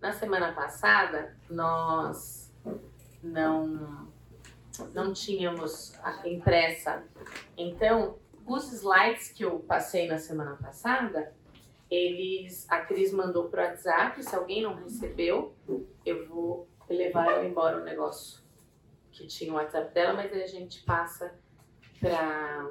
[0.00, 2.52] na semana passada nós
[3.22, 4.08] não
[4.94, 7.04] não tínhamos a impressa.
[7.56, 11.34] Então, os slides que eu passei na semana passada,
[11.90, 15.54] eles a Cris mandou pro WhatsApp, se alguém não recebeu,
[16.06, 18.40] eu vou levar embora o negócio
[19.12, 21.34] que tinha o WhatsApp dela, mas aí a gente passa
[21.98, 22.70] para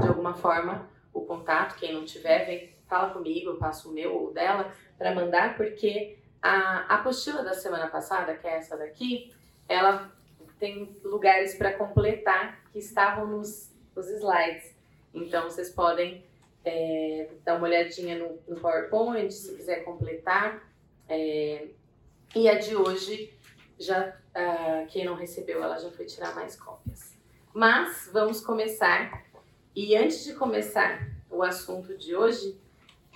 [0.00, 4.14] de alguma forma o contato, quem não tiver, vem fala comigo, eu passo o meu
[4.14, 9.32] ou dela para mandar, porque a apostila da semana passada, que é essa daqui,
[9.66, 10.12] ela
[10.58, 14.76] tem lugares para completar que estavam nos, nos slides.
[15.14, 16.22] Então vocês podem
[16.62, 20.62] é, dar uma olhadinha no, no, PowerPoint se quiser completar.
[21.08, 21.68] É,
[22.36, 23.32] e a de hoje,
[23.78, 27.16] já uh, quem não recebeu, ela já foi tirar mais cópias.
[27.54, 29.24] Mas vamos começar.
[29.74, 32.60] E antes de começar o assunto de hoje,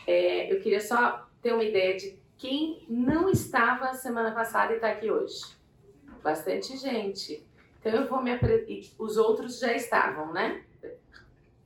[0.06, 4.90] é, eu queria só ter uma ideia de quem não estava semana passada e está
[4.90, 5.44] aqui hoje.
[6.22, 7.44] Bastante gente.
[7.80, 8.94] Então eu vou me apresentar.
[8.98, 10.62] Os outros já estavam, né?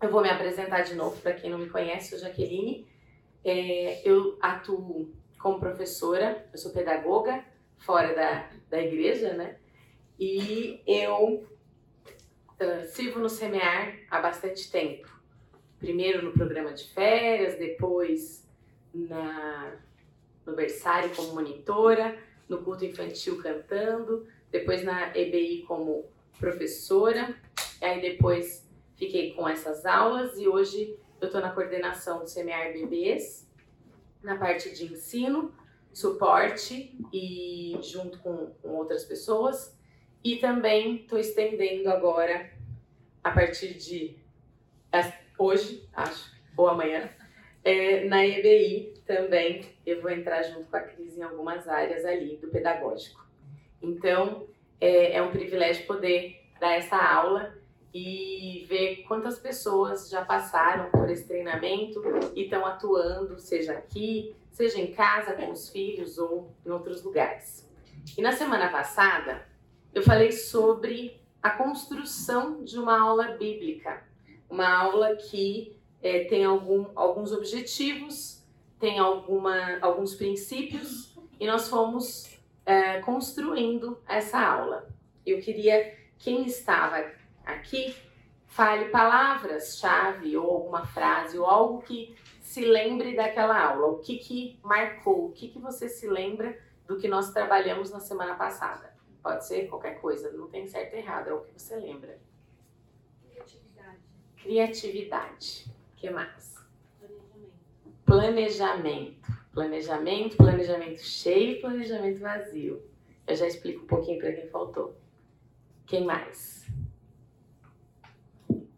[0.00, 2.86] Eu vou me apresentar de novo para quem não me conhece, sou Jaqueline.
[3.44, 7.44] É, eu atuo como professora, eu sou pedagoga
[7.78, 9.56] fora da, da igreja, né?
[10.19, 11.47] E eu
[12.60, 15.08] uh, sirvo no SEMEAR há bastante tempo.
[15.78, 18.48] Primeiro no programa de férias, depois
[18.94, 19.75] na,
[20.46, 26.04] no berçário como monitora, no culto infantil cantando, depois na EBI como
[26.38, 27.34] professora,
[27.80, 33.48] aí depois fiquei com essas aulas e hoje eu estou na coordenação do Semear Bebês,
[34.22, 35.54] na parte de ensino,
[35.92, 39.76] suporte e junto com, com outras pessoas.
[40.24, 42.52] E também estou estendendo agora,
[43.22, 44.16] a partir de
[45.38, 47.10] hoje, acho, ou amanhã,
[47.64, 52.36] é, na EBI também eu vou entrar junto com a Cris em algumas áreas ali
[52.36, 53.24] do pedagógico.
[53.80, 54.46] Então,
[54.80, 57.54] é, é um privilégio poder dar essa aula
[57.94, 62.03] e ver quantas pessoas já passaram por esse treinamento
[62.34, 67.69] e estão atuando, seja aqui, seja em casa com os filhos ou em outros lugares.
[68.16, 69.47] E na semana passada
[69.94, 74.03] eu falei sobre a construção de uma aula bíblica,
[74.48, 78.44] uma aula que é, tem algum, alguns objetivos,
[78.78, 84.88] tem alguma, alguns princípios e nós fomos é, construindo essa aula.
[85.24, 87.10] Eu queria quem estava
[87.44, 87.94] aqui
[88.46, 93.86] fale palavras-chave ou alguma frase ou algo que se lembre daquela aula.
[93.86, 95.28] O que, que marcou?
[95.28, 98.92] O que, que você se lembra do que nós trabalhamos na semana passada?
[99.22, 102.20] Pode ser qualquer coisa, não tem certo e errado, é o que você lembra.
[103.22, 103.98] Criatividade.
[104.36, 105.72] Criatividade.
[106.02, 106.56] O que mais?
[108.04, 108.04] Planejamento.
[108.04, 109.22] Planejamento.
[109.52, 112.82] Planejamento, planejamento cheio, planejamento vazio.
[113.24, 114.96] Eu já explico um pouquinho para quem faltou.
[115.86, 116.68] Quem mais?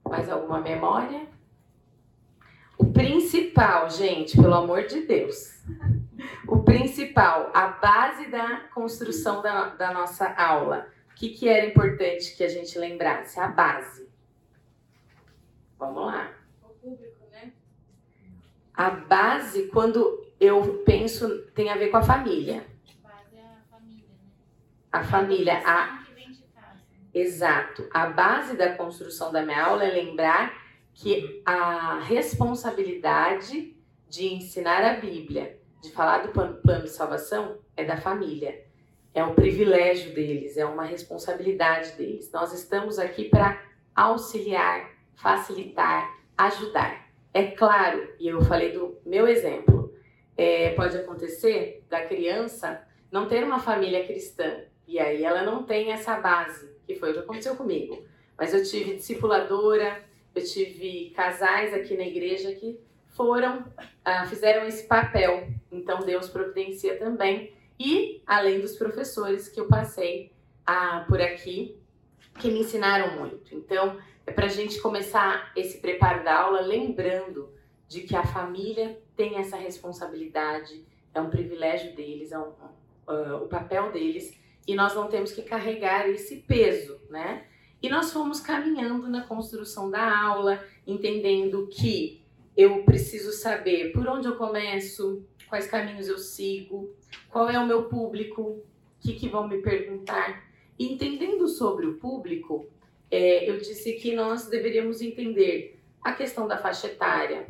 [0.07, 1.27] Mais alguma memória?
[2.77, 5.65] O principal, gente, pelo amor de Deus.
[6.47, 10.89] O principal, a base da construção da, da nossa aula.
[11.11, 13.41] O que, que era importante que a gente lembrasse?
[13.41, 14.07] A base.
[15.79, 16.31] Vamos lá.
[16.63, 17.14] O público?
[18.75, 22.67] A base, quando eu penso, tem a ver com a família.
[23.03, 24.31] Base é a família, né?
[24.93, 26.05] A família, a,
[27.15, 27.89] exato.
[27.93, 30.53] A base da construção da minha aula é lembrar
[30.93, 33.77] que a responsabilidade
[34.09, 38.65] de ensinar a Bíblia, de falar do plano de salvação, é da família.
[39.13, 42.31] É um privilégio deles, é uma responsabilidade deles.
[42.33, 43.63] Nós estamos aqui para
[43.95, 47.04] auxiliar, facilitar, ajudar.
[47.35, 49.93] É claro, e eu falei do meu exemplo,
[50.37, 52.81] é, pode acontecer da criança
[53.11, 57.15] não ter uma família cristã e aí ela não tem essa base, que foi o
[57.15, 58.05] que aconteceu comigo.
[58.39, 60.01] Mas eu tive discipuladora,
[60.33, 62.79] eu tive casais aqui na igreja que
[63.09, 63.65] foram,
[64.05, 65.49] ah, fizeram esse papel.
[65.73, 67.53] Então Deus providencia também.
[67.81, 70.31] E além dos professores que eu passei
[70.65, 71.77] ah, por aqui,
[72.39, 73.55] que me ensinaram muito.
[73.55, 77.53] Então, é para a gente começar esse preparo da aula lembrando
[77.89, 80.85] de que a família tem essa responsabilidade,
[81.15, 82.53] é um privilégio deles, é um,
[83.09, 84.37] uh, o papel deles,
[84.67, 87.45] e nós não temos que carregar esse peso, né?
[87.83, 92.25] E nós fomos caminhando na construção da aula, entendendo que
[92.57, 96.95] eu preciso saber por onde eu começo, quais caminhos eu sigo,
[97.29, 98.65] qual é o meu público, o
[99.01, 100.45] que, que vão me perguntar.
[100.79, 102.67] Entendendo sobre o público,
[103.11, 107.47] é, eu disse que nós deveríamos entender a questão da faixa etária,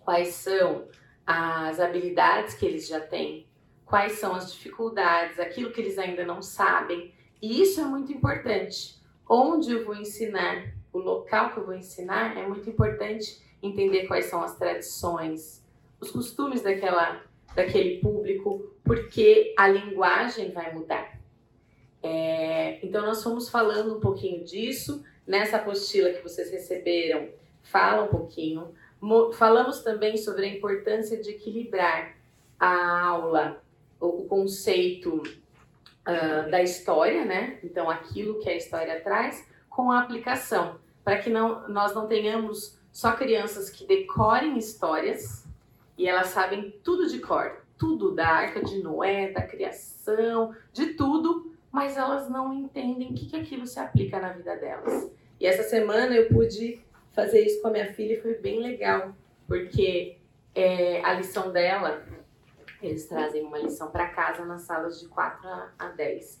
[0.00, 0.86] quais são
[1.26, 3.46] as habilidades que eles já têm,
[3.84, 7.12] quais são as dificuldades, aquilo que eles ainda não sabem.
[7.42, 9.00] E isso é muito importante.
[9.28, 14.26] Onde eu vou ensinar, o local que eu vou ensinar, é muito importante entender quais
[14.26, 15.64] são as tradições,
[16.00, 17.22] os costumes daquela,
[17.54, 21.13] daquele público, porque a linguagem vai mudar.
[22.04, 25.02] É, então, nós fomos falando um pouquinho disso.
[25.26, 27.30] Nessa apostila que vocês receberam,
[27.62, 28.74] fala um pouquinho.
[29.32, 32.14] Falamos também sobre a importância de equilibrar
[32.60, 33.62] a aula,
[33.98, 37.58] o, conceito uh, da história, né?
[37.64, 42.78] Então, aquilo que a história traz, com a aplicação, para que não, nós não tenhamos
[42.92, 45.46] só crianças que decorem histórias
[45.96, 51.53] e elas sabem tudo de cor, tudo da arca de Noé, da criação, de tudo,
[51.74, 55.10] mas elas não entendem o que, que aquilo se aplica na vida delas.
[55.40, 56.80] E essa semana eu pude
[57.12, 59.12] fazer isso com a minha filha e foi bem legal,
[59.48, 60.16] porque
[60.54, 62.06] é, a lição dela,
[62.80, 66.40] eles trazem uma lição para casa nas salas de 4 a 10.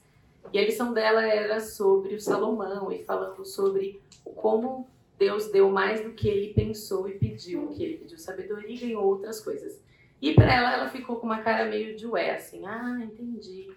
[0.52, 4.00] E a lição dela era sobre o Salomão e falando sobre
[4.36, 4.88] como
[5.18, 9.04] Deus deu mais do que ele pensou e pediu, que ele pediu sabedoria e ganhou
[9.04, 9.82] outras coisas.
[10.22, 13.74] E para ela, ela ficou com uma cara meio de ué, assim, ah, entendi.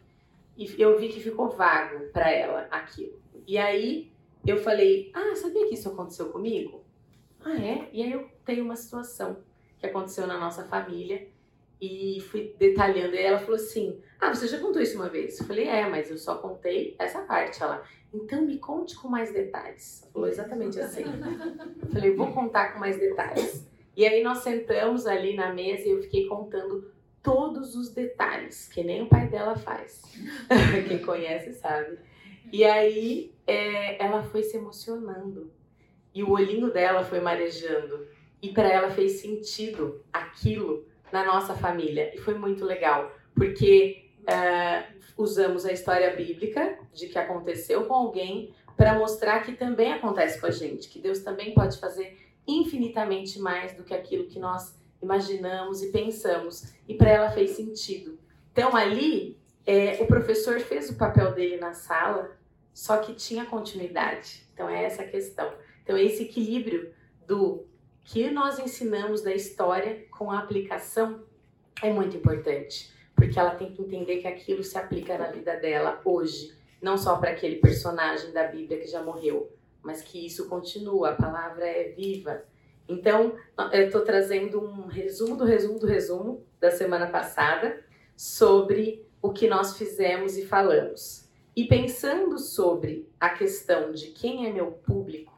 [0.58, 3.22] E eu vi que ficou vago para ela aquilo.
[3.46, 4.12] E aí
[4.46, 6.84] eu falei, ah, sabia que isso aconteceu comigo?
[7.46, 7.90] Ah, é?
[7.94, 9.38] E aí eu tenho uma situação
[9.78, 11.28] que aconteceu na nossa família
[11.80, 13.16] e fui detalhando.
[13.16, 15.40] E ela falou assim: Ah, você já contou isso uma vez?
[15.40, 17.62] Eu falei: É, mas eu só contei essa parte.
[17.62, 17.84] Ela,
[18.14, 20.02] então me conte com mais detalhes.
[20.04, 21.04] Ela falou exatamente assim.
[21.82, 23.66] Eu falei: Vou contar com mais detalhes.
[23.96, 26.92] E aí nós sentamos ali na mesa e eu fiquei contando
[27.28, 30.02] todos os detalhes, que nem o pai dela faz.
[30.88, 32.00] Quem conhece sabe.
[32.54, 35.52] E aí é, ela foi se emocionando
[36.16, 38.08] e o olhinho dela foi marejando.
[38.42, 42.16] E para ela fez sentido aquilo na nossa família.
[42.16, 48.54] E foi muito legal, porque uh, usamos a história bíblica de que aconteceu com alguém
[48.78, 53.74] para mostrar que também acontece com a gente, que Deus também pode fazer infinitamente mais
[53.74, 56.74] do que aquilo que nós imaginamos e pensamos.
[56.88, 58.20] E para ela fez sentido.
[58.52, 62.38] Então ali, é, o professor fez o papel dele na sala,
[62.74, 64.46] só que tinha continuidade.
[64.54, 65.52] Então é essa a questão.
[65.84, 66.94] Então, esse equilíbrio
[67.26, 67.66] do
[68.04, 71.24] que nós ensinamos da história com a aplicação
[71.82, 76.02] é muito importante, porque ela tem que entender que aquilo se aplica na vida dela
[76.04, 79.50] hoje, não só para aquele personagem da Bíblia que já morreu,
[79.82, 82.44] mas que isso continua, a palavra é viva.
[82.88, 83.36] Então,
[83.74, 87.84] eu estou trazendo um resumo do resumo do resumo da semana passada
[88.16, 91.28] sobre o que nós fizemos e falamos.
[91.56, 95.34] E pensando sobre a questão de quem é meu público,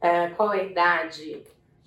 [0.00, 1.42] é, qual é a idade,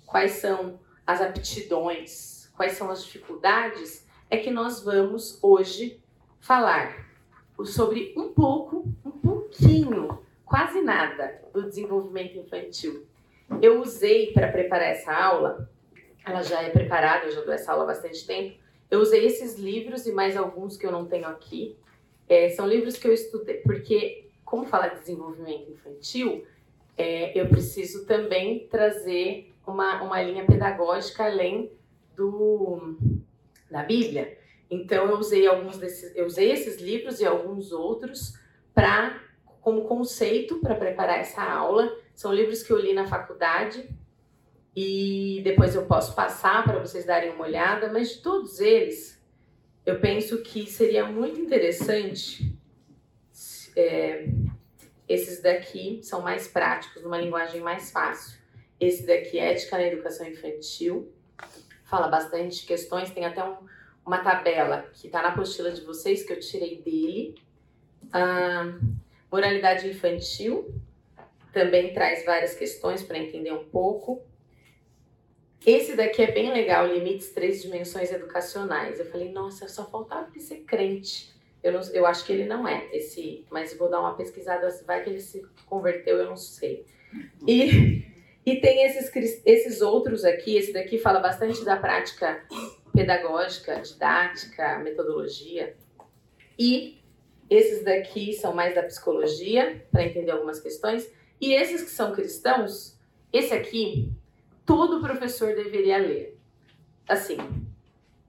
[0.06, 6.00] quais são as aptidões, quais são as dificuldades, é que nós vamos hoje
[6.38, 7.06] falar
[7.64, 13.06] sobre um pouco, um pouquinho, quase nada do desenvolvimento infantil.
[13.60, 15.68] Eu usei para preparar essa aula,
[16.24, 18.56] ela já é preparada, eu já dou essa aula há bastante tempo.
[18.90, 21.76] Eu usei esses livros e mais alguns que eu não tenho aqui.
[22.28, 26.46] É, são livros que eu estudei, porque, como falar de desenvolvimento infantil,
[26.96, 31.72] é, eu preciso também trazer uma, uma linha pedagógica além
[32.16, 32.96] do,
[33.70, 34.38] da Bíblia.
[34.70, 38.38] Então eu usei alguns desses, eu usei esses livros e alguns outros
[38.74, 39.20] para
[39.60, 41.94] como conceito para preparar essa aula.
[42.14, 43.88] São livros que eu li na faculdade
[44.74, 49.22] e depois eu posso passar para vocês darem uma olhada, mas de todos eles,
[49.84, 52.56] eu penso que seria muito interessante
[53.76, 54.28] é,
[55.08, 58.40] esses daqui são mais práticos, numa linguagem mais fácil.
[58.80, 61.12] Esse daqui é Ética na Educação Infantil.
[61.84, 63.56] Fala bastante questões, tem até um,
[64.04, 67.34] uma tabela que está na apostila de vocês, que eu tirei dele.
[68.12, 68.74] Ah,
[69.30, 70.74] moralidade infantil
[71.52, 74.22] também traz várias questões para entender um pouco.
[75.64, 78.98] Esse daqui é bem legal, Limites Três Dimensões Educacionais.
[78.98, 81.32] Eu falei, nossa, só faltava ele ser crente.
[81.62, 85.04] Eu, não, eu acho que ele não é esse, mas vou dar uma pesquisada, vai
[85.04, 86.84] que ele se converteu, eu não sei.
[87.46, 88.04] E,
[88.44, 89.12] e tem esses,
[89.46, 92.44] esses outros aqui, esse daqui fala bastante da prática
[92.92, 95.76] pedagógica, didática, metodologia.
[96.58, 97.00] E
[97.48, 101.08] esses daqui são mais da psicologia, para entender algumas questões.
[101.42, 102.98] E esses que são cristãos,
[103.30, 104.10] esse aqui,
[104.64, 106.38] todo professor deveria ler.
[107.06, 107.36] Assim,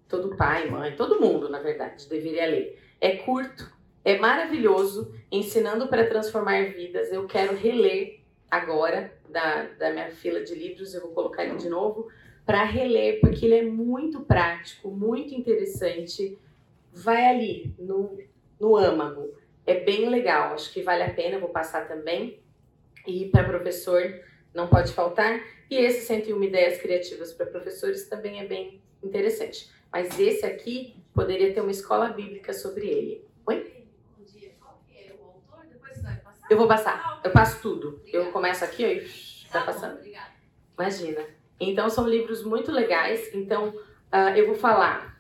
[0.10, 3.70] todo pai, mãe, todo mundo, na verdade, deveria ler é curto,
[4.06, 7.12] é maravilhoso, ensinando para transformar vidas.
[7.12, 11.68] Eu quero reler agora da, da minha fila de livros, eu vou colocar ele de
[11.68, 12.08] novo
[12.46, 16.38] para reler, porque ele é muito prático, muito interessante.
[16.94, 18.18] vai ali no,
[18.58, 19.34] no âmago.
[19.66, 22.40] É bem legal, acho que vale a pena, vou passar também.
[23.06, 24.02] E para professor
[24.54, 25.42] não pode faltar.
[25.70, 29.70] E esse 101 ideias criativas para professores também é bem interessante.
[29.92, 33.28] Mas esse aqui poderia ter uma escola bíblica sobre ele.
[33.46, 33.84] Oi?
[36.50, 37.22] Eu vou passar.
[37.24, 38.02] Eu passo tudo.
[38.08, 39.08] Eu começo aqui ó, e
[39.52, 40.00] tá passando.
[40.78, 41.26] Imagina.
[41.60, 43.34] Então são livros muito legais.
[43.34, 45.14] Então uh, eu vou falar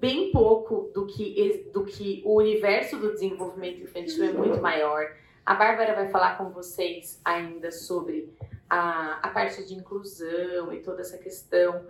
[0.00, 5.14] bem pouco do que, do que o universo do desenvolvimento infantil é muito maior.
[5.44, 8.34] A Bárbara vai falar com vocês ainda sobre
[8.68, 11.86] a, a parte de inclusão e toda essa questão.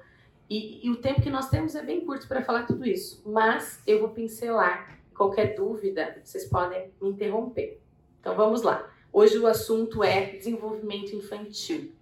[0.50, 3.80] E, e o tempo que nós temos é bem curto para falar tudo isso, mas
[3.86, 4.98] eu vou pincelar.
[5.16, 7.80] Qualquer dúvida, vocês podem me interromper.
[8.20, 8.90] Então vamos lá.
[9.12, 11.92] Hoje o assunto é desenvolvimento infantil.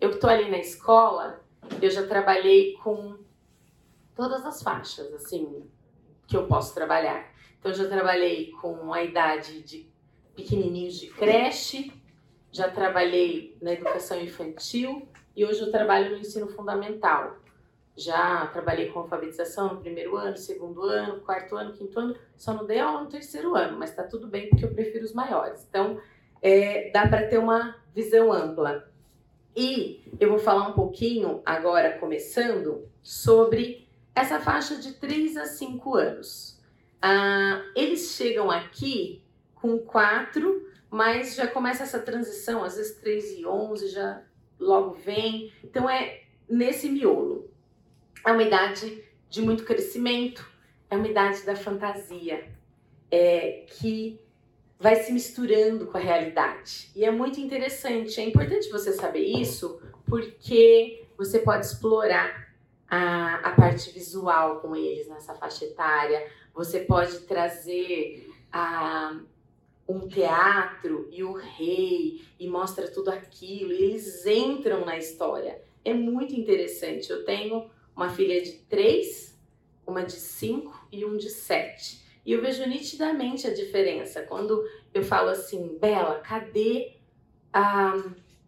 [0.00, 1.42] Eu estou ali na escola,
[1.82, 3.18] eu já trabalhei com
[4.14, 5.68] todas as faixas, assim,
[6.28, 7.28] que eu posso trabalhar.
[7.58, 9.89] Então, eu já trabalhei com a idade de
[10.40, 11.92] pequenininhos de creche,
[12.50, 17.36] já trabalhei na educação infantil e hoje eu trabalho no ensino fundamental.
[17.96, 22.64] Já trabalhei com alfabetização no primeiro ano, segundo ano, quarto ano, quinto ano, só não
[22.64, 25.66] dei aula no terceiro ano, mas tá tudo bem porque eu prefiro os maiores.
[25.68, 26.00] Então,
[26.40, 28.88] é, dá para ter uma visão ampla.
[29.54, 35.94] E eu vou falar um pouquinho agora, começando, sobre essa faixa de 3 a 5
[35.94, 36.58] anos.
[37.02, 39.22] Ah, eles chegam aqui
[39.60, 44.22] com 4, mas já começa essa transição, às vezes 3 e 11 já
[44.58, 45.52] logo vem.
[45.62, 47.48] Então é nesse miolo.
[48.26, 50.46] É uma idade de muito crescimento,
[50.90, 52.50] é uma idade da fantasia,
[53.10, 54.20] é, que
[54.78, 56.90] vai se misturando com a realidade.
[56.96, 62.50] E é muito interessante, é importante você saber isso, porque você pode explorar
[62.88, 69.20] a, a parte visual com eles nessa faixa etária, você pode trazer a,
[69.90, 75.60] um teatro e o rei e mostra tudo aquilo, e eles entram na história.
[75.84, 77.10] É muito interessante.
[77.10, 79.38] Eu tenho uma filha de três,
[79.86, 82.00] uma de cinco e um de sete.
[82.24, 84.62] E eu vejo nitidamente a diferença quando
[84.94, 86.96] eu falo assim, Bela, cadê
[87.52, 87.96] ah,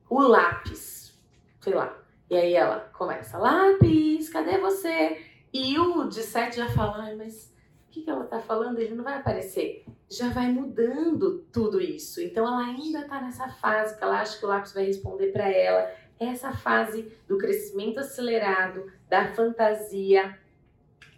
[0.08, 1.18] o lápis?
[1.60, 1.98] Sei lá,
[2.30, 5.20] e aí ela começa, lápis, cadê você?
[5.52, 7.51] E o de sete já fala, mas
[7.92, 8.78] que, que ela tá falando?
[8.78, 9.84] Ele não vai aparecer.
[10.10, 12.20] Já vai mudando tudo isso.
[12.20, 15.48] Então ela ainda tá nessa fase que ela acha que o lápis vai responder para
[15.48, 15.92] ela.
[16.18, 20.38] Essa fase do crescimento acelerado, da fantasia.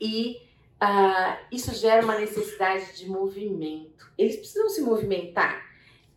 [0.01, 0.37] E
[0.83, 4.11] uh, isso gera uma necessidade de movimento.
[4.19, 5.65] Eles precisam se movimentar.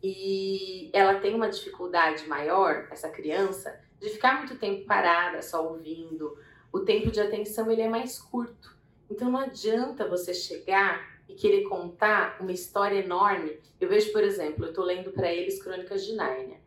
[0.01, 6.37] E ela tem uma dificuldade maior, essa criança, de ficar muito tempo parada, só ouvindo.
[6.71, 8.76] O tempo de atenção ele é mais curto.
[9.09, 13.59] Então não adianta você chegar e querer contar uma história enorme.
[13.79, 16.59] Eu vejo, por exemplo, eu estou lendo para eles Crônicas de Nárnia.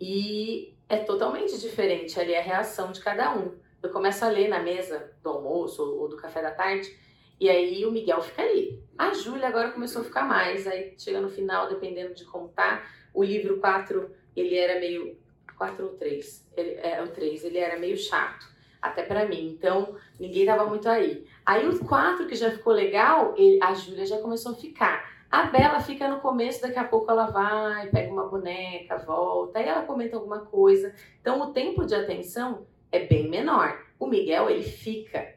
[0.00, 3.54] E é totalmente diferente ali a reação de cada um.
[3.82, 6.94] Eu começo a ler na mesa do almoço ou do café da tarde,
[7.40, 8.80] e aí o Miguel fica ali.
[8.96, 13.24] A Júlia agora começou a ficar mais, aí chega no final, dependendo de contar, o
[13.24, 15.18] livro 4, ele era meio
[15.58, 16.48] 4 ou 3.
[16.56, 18.46] Ele, é o 3, ele era meio chato,
[18.80, 19.48] até para mim.
[19.48, 21.26] Então, ninguém tava muito aí.
[21.44, 25.10] Aí o 4, que já ficou legal, ele, a Júlia já começou a ficar.
[25.30, 29.66] A Bela fica no começo, daqui a pouco ela vai, pega uma boneca, volta, aí
[29.66, 30.94] ela comenta alguma coisa.
[31.20, 33.82] Então, o tempo de atenção é bem menor.
[33.98, 35.34] O Miguel, ele fica.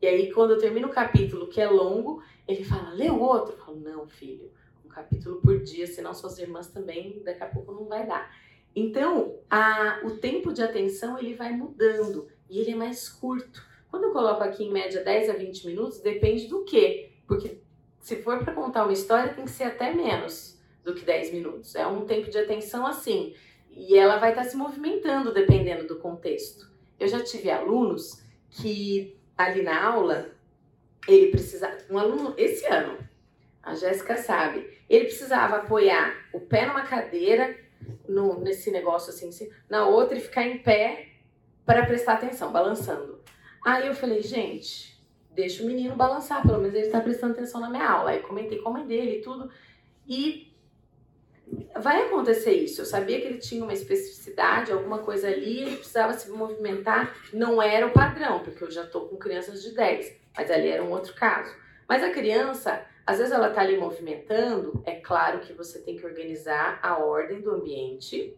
[0.00, 3.52] E aí, quando eu termino o capítulo, que é longo, ele fala, lê o outro.
[3.52, 4.50] Eu falo, não, filho,
[4.84, 8.34] um capítulo por dia, senão suas irmãs também, daqui a pouco não vai dar.
[8.74, 13.62] Então, a, o tempo de atenção ele vai mudando e ele é mais curto.
[13.94, 17.12] Quando eu coloco aqui em média 10 a 20 minutos, depende do quê?
[17.28, 17.60] Porque
[18.00, 21.76] se for para contar uma história, tem que ser até menos do que 10 minutos.
[21.76, 23.36] É um tempo de atenção assim.
[23.70, 26.68] E ela vai estar tá se movimentando dependendo do contexto.
[26.98, 28.20] Eu já tive alunos
[28.50, 30.28] que ali na aula,
[31.06, 31.78] ele precisava.
[31.88, 32.98] Um aluno, esse ano,
[33.62, 37.56] a Jéssica sabe, ele precisava apoiar o pé numa cadeira
[38.08, 41.10] no, nesse negócio assim, assim, na outra e ficar em pé
[41.64, 43.13] para prestar atenção, balançando.
[43.64, 44.94] Aí eu falei, gente,
[45.30, 48.10] deixa o menino balançar, pelo menos ele está prestando atenção na minha aula.
[48.10, 49.50] Aí comentei com a mãe dele e tudo.
[50.06, 50.52] E
[51.80, 52.82] vai acontecer isso.
[52.82, 57.16] Eu sabia que ele tinha uma especificidade, alguma coisa ali, ele precisava se movimentar.
[57.32, 60.82] Não era o padrão, porque eu já tô com crianças de 10, mas ali era
[60.82, 61.54] um outro caso.
[61.88, 66.06] Mas a criança, às vezes ela está ali movimentando, é claro que você tem que
[66.06, 68.36] organizar a ordem do ambiente,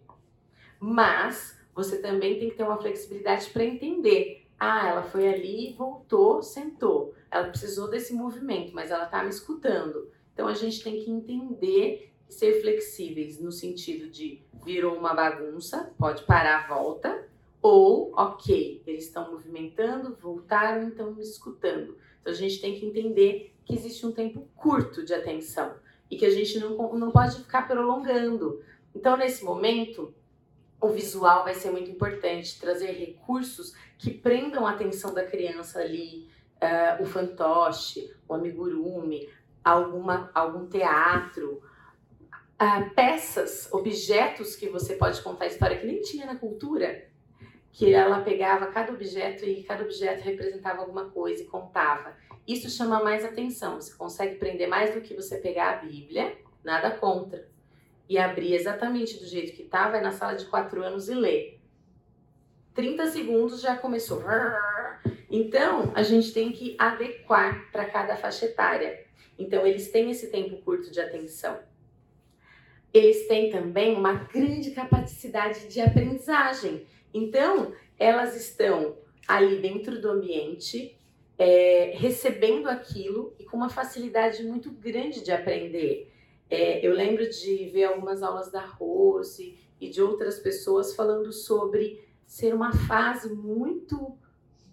[0.78, 6.42] mas você também tem que ter uma flexibilidade para entender Ah, ela foi ali, voltou,
[6.42, 7.14] sentou.
[7.30, 10.08] Ela precisou desse movimento, mas ela está me escutando.
[10.32, 15.92] Então a gente tem que entender e ser flexíveis no sentido de virou uma bagunça,
[15.98, 17.28] pode parar volta,
[17.62, 21.96] ou ok, eles estão movimentando, voltaram, então me escutando.
[22.20, 25.74] Então a gente tem que entender que existe um tempo curto de atenção
[26.10, 28.62] e que a gente não, não pode ficar prolongando.
[28.94, 30.14] Então, nesse momento,
[30.86, 36.28] o visual vai ser muito importante, trazer recursos que prendam a atenção da criança ali,
[36.56, 39.28] uh, o fantoche, o amigurumi,
[39.64, 41.62] alguma, algum teatro,
[42.60, 47.08] uh, peças, objetos que você pode contar história que nem tinha na cultura,
[47.72, 52.16] que ela pegava cada objeto e cada objeto representava alguma coisa e contava.
[52.46, 56.90] Isso chama mais atenção, você consegue prender mais do que você pegar a Bíblia, nada
[56.92, 57.46] contra,
[58.08, 61.60] e abrir exatamente do jeito que estava, vai na sala de quatro anos e ler.
[62.74, 64.22] 30 segundos já começou.
[65.30, 69.04] Então, a gente tem que adequar para cada faixa etária.
[69.38, 71.58] Então, eles têm esse tempo curto de atenção.
[72.92, 76.86] Eles têm também uma grande capacidade de aprendizagem.
[77.12, 78.96] Então, elas estão
[79.26, 80.96] ali dentro do ambiente,
[81.38, 86.12] é, recebendo aquilo e com uma facilidade muito grande de aprender.
[86.48, 92.06] É, eu lembro de ver algumas aulas da Rose e de outras pessoas falando sobre
[92.24, 94.16] ser uma fase muito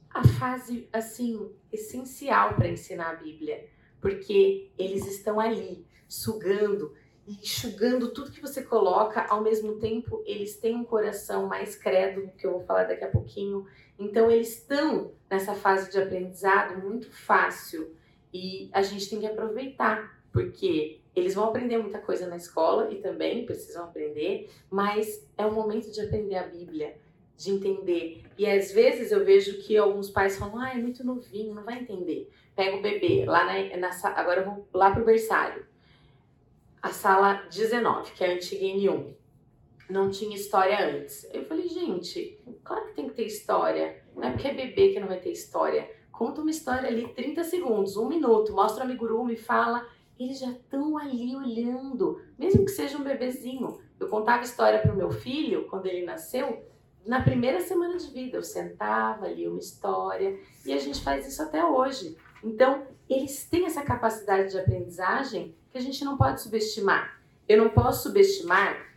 [0.10, 3.68] a fase assim essencial para ensinar a Bíblia,
[4.00, 6.94] porque eles estão ali sugando
[7.26, 12.30] e enxugando tudo que você coloca, ao mesmo tempo eles têm um coração mais credo,
[12.38, 13.66] que eu vou falar daqui a pouquinho.
[13.98, 17.96] Então eles estão nessa fase de aprendizado muito fácil
[18.32, 22.96] e a gente tem que aproveitar, porque eles vão aprender muita coisa na escola e
[22.96, 26.98] também precisam aprender, mas é o momento de aprender a Bíblia,
[27.38, 28.24] de entender.
[28.38, 31.80] E às vezes eu vejo que alguns pais falam: ah, é muito novinho, não vai
[31.80, 32.32] entender.
[32.56, 35.66] Pega o bebê, lá na, na agora eu vou lá pro berçário.
[36.82, 39.14] A sala 19, que é a antiga N1.
[39.90, 41.30] Não tinha história antes.
[41.34, 44.04] Eu falei, gente, claro que tem que ter história.
[44.16, 45.90] Não é porque é bebê que não vai ter história.
[46.12, 49.88] Conta uma história ali, 30 segundos, um minuto, mostra o amigurumi, fala
[50.20, 53.80] eles já estão ali olhando, mesmo que seja um bebezinho.
[54.00, 56.66] Eu contava história para o meu filho quando ele nasceu,
[57.06, 58.38] na primeira semana de vida.
[58.38, 62.18] Eu sentava ali uma história e a gente faz isso até hoje.
[62.44, 67.20] Então, eles têm essa capacidade de aprendizagem que a gente não pode subestimar.
[67.48, 68.94] Eu não posso subestimar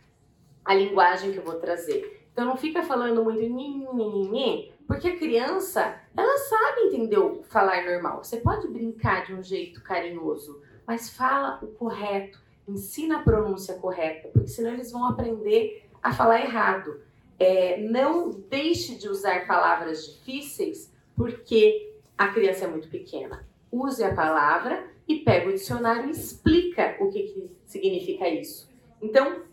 [0.63, 2.27] a linguagem que eu vou trazer.
[2.31, 8.23] Então, não fica falando muito nhin, porque a criança, ela sabe entender o falar normal.
[8.23, 14.29] Você pode brincar de um jeito carinhoso, mas fala o correto, ensina a pronúncia correta,
[14.29, 17.01] porque senão eles vão aprender a falar errado.
[17.37, 23.45] É, não deixe de usar palavras difíceis porque a criança é muito pequena.
[23.71, 28.71] Use a palavra e pega o dicionário e explica o que, que significa isso.
[29.01, 29.43] Então,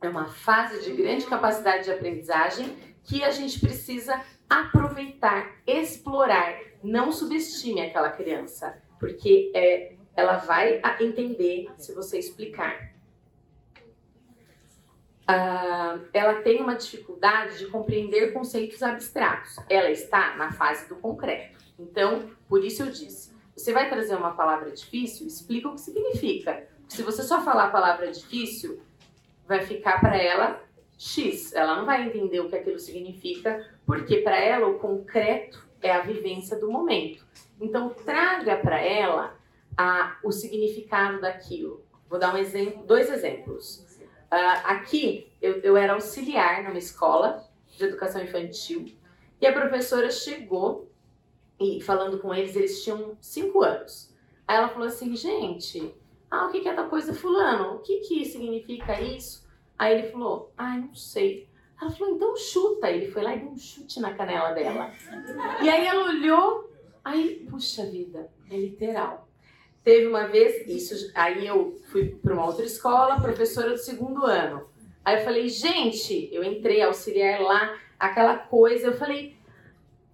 [0.00, 6.58] é uma fase de grande capacidade de aprendizagem que a gente precisa aproveitar, explorar.
[6.82, 12.90] Não subestime aquela criança, porque é ela vai entender se você explicar.
[15.30, 19.54] Uh, ela tem uma dificuldade de compreender conceitos abstratos.
[19.70, 21.56] Ela está na fase do concreto.
[21.78, 26.66] Então, por isso eu disse: você vai trazer uma palavra difícil, explica o que significa.
[26.88, 28.82] Se você só falar a palavra difícil,
[29.46, 30.60] vai ficar para ela
[30.98, 31.54] X.
[31.54, 36.00] Ela não vai entender o que aquilo significa, porque para ela o concreto é a
[36.00, 37.24] vivência do momento.
[37.60, 39.37] Então, traga para ela
[39.78, 41.84] a, o significado daquilo.
[42.10, 43.86] Vou dar um exemplo, dois exemplos.
[44.32, 48.86] Uh, aqui, eu, eu era auxiliar numa escola de educação infantil
[49.40, 50.90] e a professora chegou
[51.60, 54.12] e falando com eles, eles tinham cinco anos.
[54.46, 55.94] Aí ela falou assim, gente,
[56.28, 57.76] ah, o que, é tal coisa fulano?
[57.76, 59.46] O que, que significa isso?
[59.78, 61.48] Aí ele falou, ah, não sei.
[61.80, 62.90] Ela falou, então chuta.
[62.90, 64.92] Ele foi lá e deu um chute na canela dela.
[65.62, 66.72] E aí ela olhou,
[67.04, 69.27] aí, puxa vida, é literal.
[69.88, 74.68] Teve uma vez, isso, aí eu fui para uma outra escola, professora do segundo ano.
[75.02, 79.34] Aí eu falei, gente, eu entrei auxiliar lá, aquela coisa, eu falei,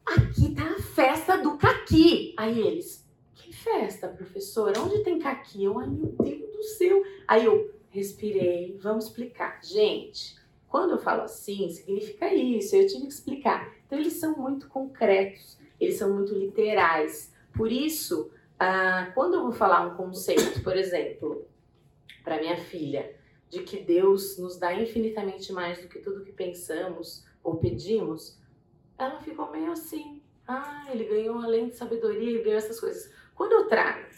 [0.06, 2.34] aqui tá a festa do caqui.
[2.36, 4.80] Aí eles, que festa, professora?
[4.80, 5.64] Onde tem caqui?
[5.64, 7.02] Eu, ai meu Deus do céu.
[7.26, 9.58] Aí eu respirei, vamos explicar.
[9.60, 10.36] Gente,
[10.68, 13.74] quando eu falo assim, significa isso, eu tive que explicar.
[13.84, 17.34] Então eles são muito concretos, eles são muito literais.
[17.52, 18.30] Por isso,
[18.66, 21.46] ah, quando eu vou falar um conceito, por exemplo,
[22.22, 23.14] para minha filha,
[23.50, 28.40] de que Deus nos dá infinitamente mais do que tudo que pensamos ou pedimos,
[28.96, 30.22] ela ficou meio assim.
[30.48, 33.12] Ah, ele ganhou além de sabedoria, ele ganhou essas coisas.
[33.34, 34.08] Quando eu trago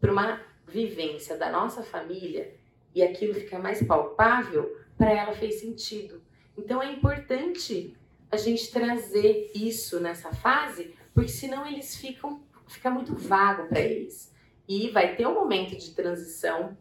[0.00, 2.52] para uma vivência da nossa família
[2.92, 6.20] e aquilo fica mais palpável, para ela fez sentido.
[6.56, 7.96] Então é importante
[8.28, 14.34] a gente trazer isso nessa fase, porque senão eles ficam fica muito vago para eles.
[14.68, 16.76] E vai ter um momento de transição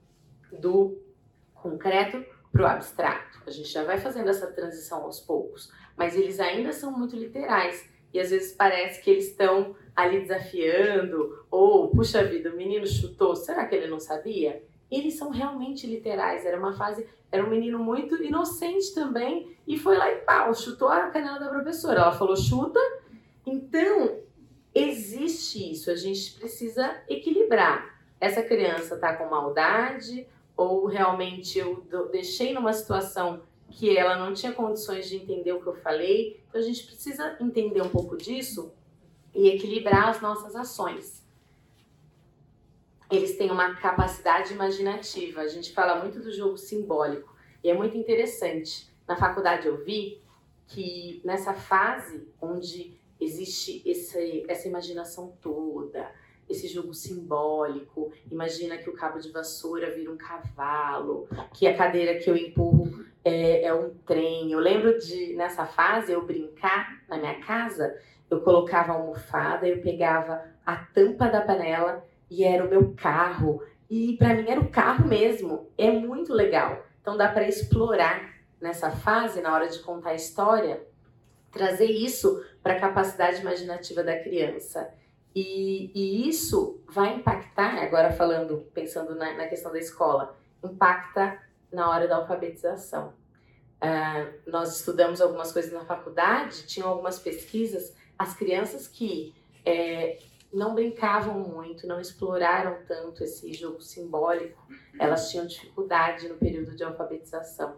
[0.52, 0.98] do
[1.54, 3.42] concreto para o abstrato.
[3.46, 7.88] A gente já vai fazendo essa transição aos poucos, mas eles ainda são muito literais
[8.14, 13.36] e às vezes parece que eles estão ali desafiando ou puxa vida, o menino chutou,
[13.36, 14.64] será que ele não sabia?
[14.90, 16.46] Eles são realmente literais.
[16.46, 20.88] Era uma fase, era um menino muito inocente também e foi lá e pau, chutou
[20.88, 22.02] a canela da professora.
[22.02, 22.80] Ela falou chuta.
[23.46, 24.20] Então
[24.78, 25.90] existe isso.
[25.90, 27.98] A gente precisa equilibrar.
[28.20, 34.52] Essa criança tá com maldade ou realmente eu deixei numa situação que ela não tinha
[34.54, 36.42] condições de entender o que eu falei.
[36.50, 38.74] Então a gente precisa entender um pouco disso
[39.36, 41.26] e equilibrar as nossas ações.
[43.10, 45.42] Eles têm uma capacidade imaginativa.
[45.42, 48.90] A gente fala muito do jogo simbólico e é muito interessante.
[49.08, 50.22] Na faculdade eu vi
[50.68, 56.12] que nessa fase onde existe esse, essa imaginação toda,
[56.50, 58.12] esse jogo simbólico.
[58.32, 63.06] Imagina que o cabo de vassoura vira um cavalo, que a cadeira que eu empurro
[63.24, 64.52] é, é, um trem.
[64.52, 67.98] Eu lembro de, nessa fase, eu brincar na minha casa,
[68.30, 73.62] eu colocava a almofada, eu pegava a tampa da panela e era o meu carro.
[73.90, 75.70] E para mim era o carro mesmo.
[75.78, 76.86] É muito legal.
[77.02, 80.82] Então dá para explorar nessa fase, na hora de contar a história,
[81.52, 84.94] trazer isso para a capacidade imaginativa da criança.
[85.34, 91.90] E, e isso vai impactar, agora falando, pensando na, na questão da escola, impacta na
[91.90, 93.14] hora da alfabetização.
[93.78, 100.18] Uh, nós estudamos algumas coisas na faculdade, tinham algumas pesquisas, as crianças que é,
[100.52, 104.62] não brincavam muito, não exploraram tanto esse jogo simbólico,
[105.00, 107.78] elas tinham dificuldade no período de alfabetização.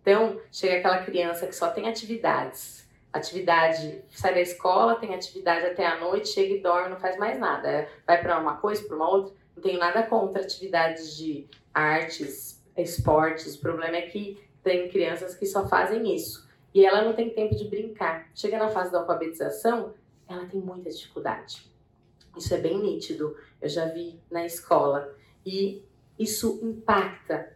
[0.00, 2.85] Então, chega aquela criança que só tem atividades,
[3.16, 7.38] atividade, sai da escola, tem atividade até a noite, chega e dorme, não faz mais
[7.38, 7.88] nada.
[8.06, 9.34] Vai para uma coisa, para uma outra.
[9.54, 13.56] Não tenho nada contra atividades de artes, esportes.
[13.56, 16.46] O problema é que tem crianças que só fazem isso.
[16.74, 18.28] E ela não tem tempo de brincar.
[18.34, 19.94] Chega na fase da alfabetização,
[20.28, 21.70] ela tem muita dificuldade.
[22.36, 23.36] Isso é bem nítido.
[23.62, 25.16] Eu já vi na escola.
[25.44, 25.82] E
[26.18, 27.54] isso impacta.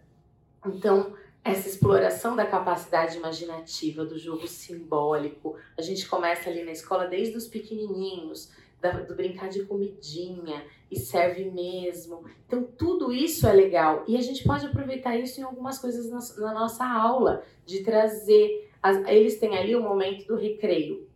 [0.64, 1.14] Então,
[1.50, 5.56] essa exploração da capacidade imaginativa, do jogo simbólico.
[5.76, 10.98] A gente começa ali na escola desde os pequenininhos, da, do brincar de comidinha e
[10.98, 12.24] serve mesmo.
[12.46, 16.46] Então, tudo isso é legal e a gente pode aproveitar isso em algumas coisas na,
[16.46, 18.70] na nossa aula, de trazer.
[18.82, 21.08] As, eles têm ali o momento do recreio.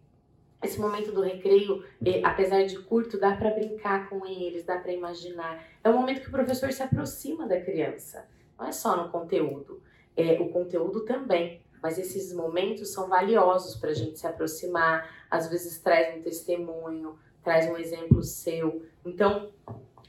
[0.62, 1.84] Esse momento do recreio,
[2.22, 5.62] apesar de curto, dá para brincar com eles, dá para imaginar.
[5.82, 8.26] É o momento que o professor se aproxima da criança,
[8.58, 9.82] não é só no conteúdo
[10.16, 11.60] é, o conteúdo também.
[11.82, 17.18] Mas esses momentos são valiosos para a gente se aproximar, às vezes traz um testemunho,
[17.42, 18.86] traz um exemplo seu.
[19.04, 19.52] Então,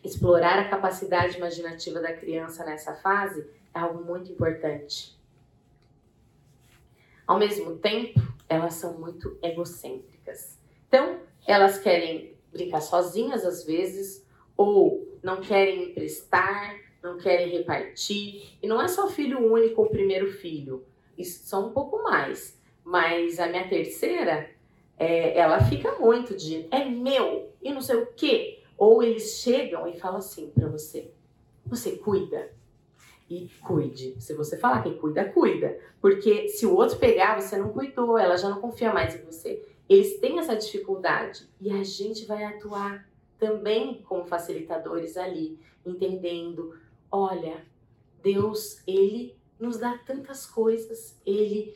[0.04, 5.20] explorar a capacidade imaginativa da criança nessa fase é algo muito importante.
[7.28, 10.58] Ao mesmo tempo, elas são muito egocêntricas.
[10.88, 18.58] Então, elas querem brincar sozinhas às vezes, ou não querem emprestar, não querem repartir.
[18.62, 20.84] E não é só filho único ou primeiro filho,
[21.18, 22.60] isso são um pouco mais.
[22.84, 24.50] Mas a minha terceira,
[24.98, 28.64] é, ela fica muito de é meu e não sei o quê.
[28.78, 31.12] Ou eles chegam e falam assim para você:
[31.66, 32.54] você cuida.
[33.28, 34.16] E cuide.
[34.20, 35.80] Se você falar que cuida, cuida.
[36.00, 39.66] Porque se o outro pegar, você não cuidou, ela já não confia mais em você.
[39.90, 43.08] Eles têm essa dificuldade e a gente vai atuar
[43.40, 46.76] também como facilitadores ali, entendendo
[47.16, 47.66] olha,
[48.22, 51.74] Deus, ele nos dá tantas coisas, ele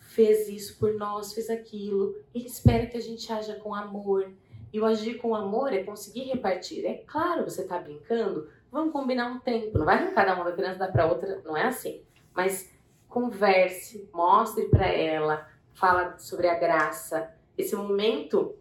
[0.00, 4.32] fez isso por nós, fez aquilo, ele espera que a gente haja com amor.
[4.72, 6.84] E o agir com amor é conseguir repartir.
[6.84, 9.78] É claro, você está brincando, vamos combinar um tempo.
[9.78, 12.02] Não vai arrancar uma criança dar para outra, não é assim.
[12.34, 12.72] Mas
[13.08, 17.32] converse, mostre para ela, fala sobre a graça.
[17.56, 18.56] Esse momento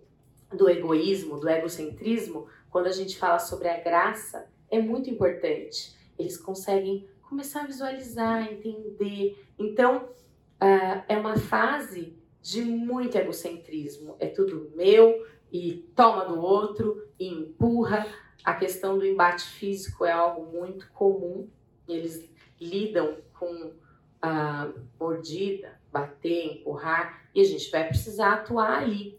[0.52, 6.38] do egoísmo, do egocentrismo, quando a gente fala sobre a graça, é muito importante eles
[6.38, 9.44] conseguem começar a visualizar, entender.
[9.58, 10.04] Então,
[10.62, 14.16] uh, é uma fase de muito egocentrismo.
[14.20, 18.06] É tudo meu e toma do outro e empurra.
[18.44, 21.50] A questão do embate físico é algo muito comum.
[21.88, 23.74] Eles lidam com
[24.22, 29.18] a uh, mordida, bater, empurrar, e a gente vai precisar atuar ali.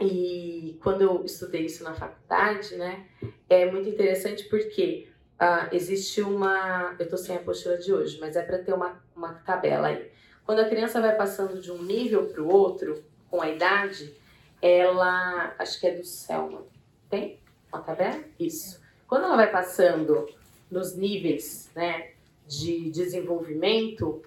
[0.00, 3.06] e quando eu estudei isso na faculdade, né,
[3.48, 6.94] é muito interessante porque ah, existe uma.
[6.98, 10.10] Eu estou sem a postura de hoje, mas é para ter uma, uma tabela aí.
[10.44, 14.14] Quando a criança vai passando de um nível para o outro, com a idade,
[14.60, 15.54] ela.
[15.58, 16.62] Acho que é do Selma.
[17.10, 17.38] Tem
[17.72, 18.22] uma tabela?
[18.38, 18.80] Isso.
[19.06, 20.28] Quando ela vai passando
[20.70, 22.12] nos níveis né,
[22.46, 24.22] de desenvolvimento,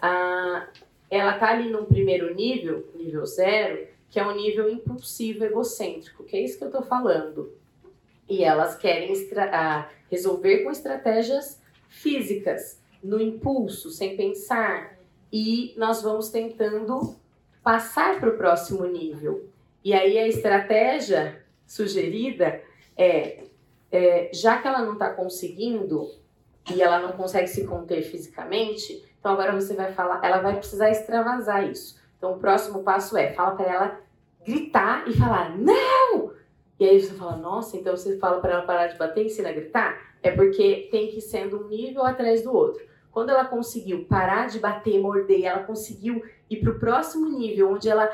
[0.00, 0.68] ah,
[1.10, 6.36] ela está ali num primeiro nível, nível zero, que é um nível impulsivo egocêntrico, que
[6.36, 7.52] é isso que eu estou falando.
[8.28, 9.12] E elas querem
[9.52, 14.98] ah, resolver com estratégias físicas, no impulso, sem pensar.
[15.32, 17.16] E nós vamos tentando
[17.62, 19.48] passar para o próximo nível.
[19.84, 22.62] E aí a estratégia sugerida
[22.96, 23.44] é,
[23.92, 26.10] é já que ela não está conseguindo
[26.74, 30.90] e ela não consegue se conter fisicamente, então agora você vai falar, ela vai precisar
[30.90, 31.98] extravasar isso.
[32.16, 34.00] Então o próximo passo é, fala para ela
[34.44, 36.17] gritar e falar não!
[36.78, 39.48] E aí você fala, nossa, então você fala para ela parar de bater e ensina
[39.48, 40.14] a gritar?
[40.22, 42.86] É porque tem que ir sendo um nível atrás do outro.
[43.10, 47.88] Quando ela conseguiu parar de bater, morder, ela conseguiu ir para o próximo nível, onde
[47.88, 48.08] ela.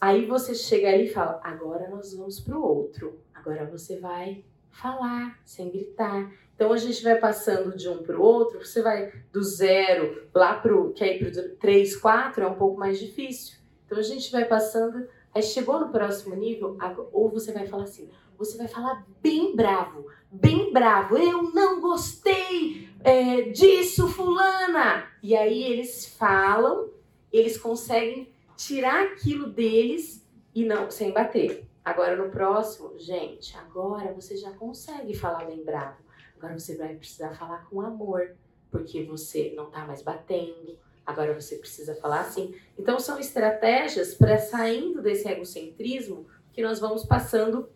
[0.00, 3.18] Aí você chega ali e fala: agora nós vamos para o outro.
[3.34, 6.30] Agora você vai falar sem gritar.
[6.54, 8.64] Então a gente vai passando de um para o outro.
[8.64, 10.92] Você vai do zero lá para o.
[10.92, 13.56] que aí para o 3, 4 é um pouco mais difícil.
[13.86, 16.76] Então a gente vai passando Aí chegou no próximo nível,
[17.12, 21.16] ou você vai falar assim, você vai falar bem bravo, bem bravo.
[21.16, 25.08] Eu não gostei é, disso, fulana.
[25.22, 26.90] E aí eles falam,
[27.32, 31.66] eles conseguem tirar aquilo deles e não sem bater.
[31.84, 35.98] Agora no próximo, gente, agora você já consegue falar bem bravo.
[36.36, 38.36] Agora você vai precisar falar com amor,
[38.70, 42.54] porque você não tá mais batendo, Agora você precisa falar assim.
[42.78, 47.68] Então são estratégias para saindo desse egocentrismo que nós vamos passando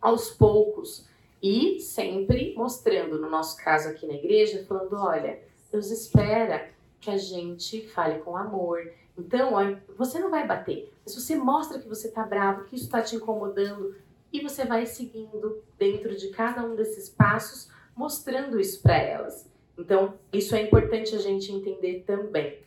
[0.00, 1.06] aos poucos
[1.42, 7.18] e sempre mostrando, no nosso caso aqui na igreja, falando, olha, Deus espera que a
[7.18, 8.90] gente fale com amor.
[9.16, 9.52] Então,
[9.96, 13.16] você não vai bater, mas você mostra que você está bravo, que isso está te
[13.16, 13.94] incomodando
[14.32, 19.46] e você vai seguindo dentro de cada um desses passos, mostrando isso para elas.
[19.78, 22.58] Então, isso é importante a gente entender também.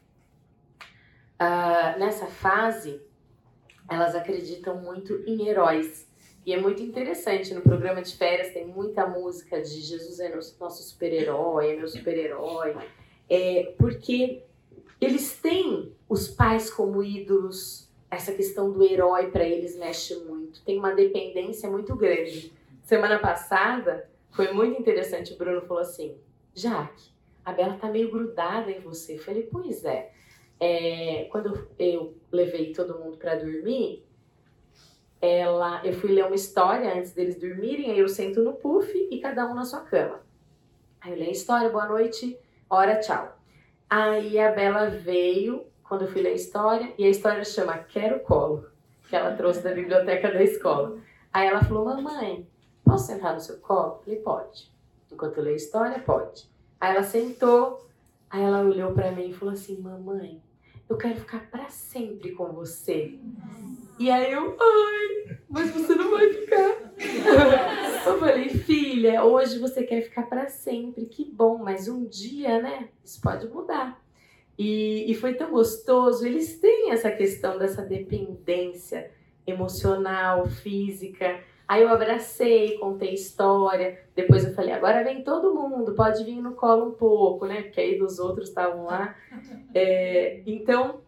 [1.39, 3.02] Uh, nessa fase,
[3.89, 6.08] elas acreditam muito em heróis.
[6.46, 10.84] E é muito interessante, no programa de férias tem muita música de Jesus é nosso
[10.84, 12.76] super-herói, é meu super-herói.
[13.30, 14.43] É, porque
[15.00, 20.80] eles têm os pais como ídolos, essa questão do herói para eles mexe muito, tem
[20.80, 22.54] uma dependência muito grande.
[22.84, 26.15] Semana passada foi muito interessante, o Bruno falou assim:
[26.58, 27.12] Jaque,
[27.46, 29.13] a Bela tá meio grudada em você.
[29.15, 30.12] Eu falei, pois é.
[30.60, 34.04] é quando eu levei todo mundo para dormir,
[35.22, 39.20] ela, eu fui ler uma história antes deles dormirem, aí eu sento no puff e
[39.20, 40.20] cada um na sua cama.
[41.00, 42.38] Aí eu leio a história, boa noite,
[42.70, 43.38] hora, tchau.
[43.89, 48.20] Aí a Bela veio quando eu fui ler a história, e a história chama Quero
[48.22, 48.67] Colo,
[49.08, 50.98] que ela trouxe da biblioteca da escola.
[51.32, 52.46] Aí ela falou, mamãe,
[52.84, 54.00] posso sentar no seu colo?
[54.00, 54.76] Eu falei, pode.
[55.12, 56.50] Enquanto leio a história, pode.
[56.80, 57.88] Aí ela sentou,
[58.30, 60.41] aí ela olhou para mim e falou assim: Mamãe,
[60.89, 63.17] eu quero ficar para sempre com você.
[64.00, 66.93] E aí eu, ai, mas você não vai ficar.
[68.06, 72.89] eu falei, filha, hoje você quer ficar para sempre, que bom, mas um dia, né?
[73.04, 74.00] Isso pode mudar.
[74.58, 76.26] E, e foi tão gostoso.
[76.26, 79.12] Eles têm essa questão dessa dependência
[79.46, 81.39] emocional, física.
[81.67, 83.99] Aí eu abracei, contei história.
[84.15, 87.63] Depois eu falei, agora vem todo mundo, pode vir no colo um pouco, né?
[87.63, 89.15] Porque aí dos outros estavam lá.
[89.73, 91.01] É, então,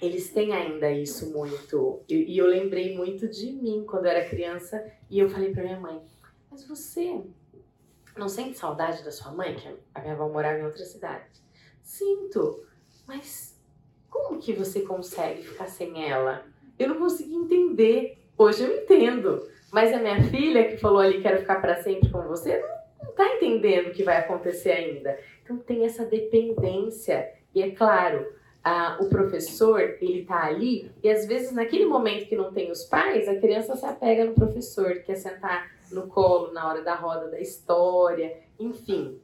[0.00, 2.00] eles têm ainda isso muito.
[2.08, 4.82] E, e eu lembrei muito de mim quando eu era criança.
[5.10, 6.00] E eu falei pra minha mãe,
[6.50, 7.20] mas você
[8.16, 9.54] não sente saudade da sua mãe?
[9.54, 11.26] Que a minha avó morava em outra cidade.
[11.82, 12.64] Sinto,
[13.06, 13.60] mas
[14.08, 16.46] como que você consegue ficar sem ela?
[16.78, 18.18] Eu não consegui entender.
[18.38, 19.46] Hoje eu entendo.
[19.72, 22.58] Mas a minha filha, que falou ali, quero ficar para sempre com você,
[23.02, 25.18] não, tá entendendo o que vai acontecer ainda.
[25.42, 27.32] Então tem essa dependência.
[27.54, 28.26] E é claro,
[28.62, 32.84] a, o professor, ele tá ali, e às vezes naquele momento que não tem os
[32.84, 37.28] pais, a criança se apega no professor, quer sentar no colo na hora da roda
[37.28, 39.18] da história, enfim.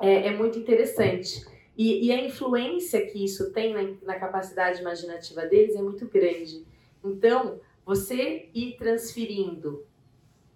[0.00, 1.46] É, é muito interessante.
[1.76, 6.64] E, e, a influência que isso tem na, na capacidade imaginativa deles é muito grande.
[7.02, 9.84] Então, você ir transferindo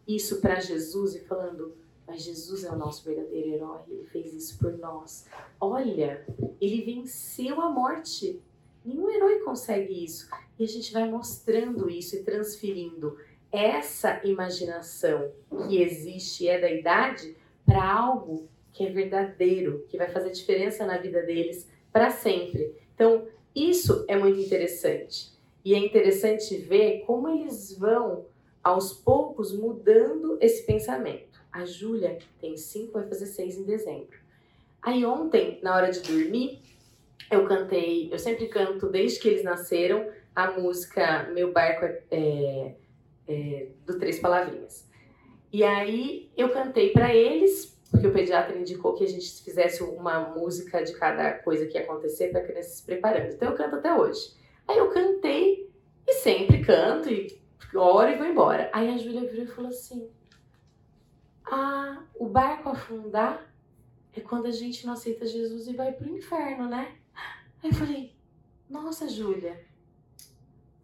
[0.07, 4.59] isso para Jesus e falando, mas Jesus é o nosso verdadeiro herói, ele fez isso
[4.59, 5.27] por nós.
[5.61, 6.27] Olha,
[6.61, 8.41] ele venceu a morte.
[8.85, 10.31] Nenhum herói consegue isso.
[10.59, 13.19] E a gente vai mostrando isso e transferindo
[13.53, 15.31] essa imaginação
[15.69, 20.87] que existe e é da idade para algo que é verdadeiro, que vai fazer diferença
[20.87, 22.75] na vida deles para sempre.
[22.95, 25.38] Então, isso é muito interessante.
[25.64, 28.27] E é interessante ver como eles vão,
[28.62, 31.40] aos poucos, mudando esse pensamento.
[31.53, 34.18] A Júlia tem cinco, vai fazer seis em dezembro.
[34.83, 36.61] Aí ontem, na hora de dormir,
[37.31, 42.75] eu cantei, eu sempre canto desde que eles nasceram, a música Meu Barco é, é,
[43.27, 44.88] é do Três Palavrinhas.
[45.53, 50.21] E aí eu cantei para eles, porque o pediatra indicou que a gente fizesse uma
[50.21, 53.33] música de cada coisa que ia acontecer para a criança se preparando.
[53.33, 54.38] Então eu canto até hoje.
[54.68, 55.72] Aí eu cantei
[56.07, 57.40] e sempre canto e
[57.74, 58.70] oro e vou embora.
[58.72, 60.09] Aí a Júlia virou e falou assim:
[61.44, 63.50] Ah, o barco afundar
[64.14, 66.96] é quando a gente não aceita Jesus e vai pro inferno, né?
[67.62, 68.14] Aí eu falei:
[68.68, 69.64] Nossa, Júlia,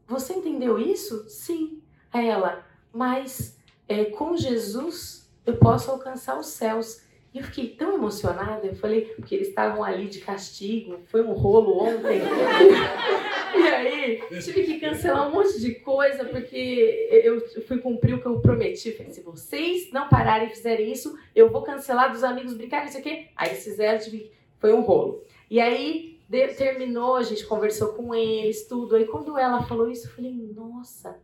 [0.07, 1.29] você entendeu isso?
[1.29, 1.83] Sim.
[2.13, 7.04] Aí ela, mas é, com Jesus eu posso alcançar os céus.
[7.35, 11.33] E eu fiquei tão emocionada, eu falei, porque eles estavam ali de castigo, foi um
[11.33, 12.21] rolo ontem.
[13.59, 18.27] e aí, tive que cancelar um monte de coisa, porque eu fui cumprir o que
[18.27, 18.93] eu prometi.
[18.93, 22.93] falei, se vocês não pararem e fizerem isso, eu vou cancelar dos amigos brincarem, não
[22.93, 23.27] sei o quê.
[23.35, 24.31] Aí eles fizeram, tive...
[24.61, 25.25] foi um rolo.
[25.51, 26.21] E aí,
[26.57, 28.95] terminou, a gente conversou com eles, tudo.
[28.95, 31.19] Aí quando ela falou isso, eu falei, nossa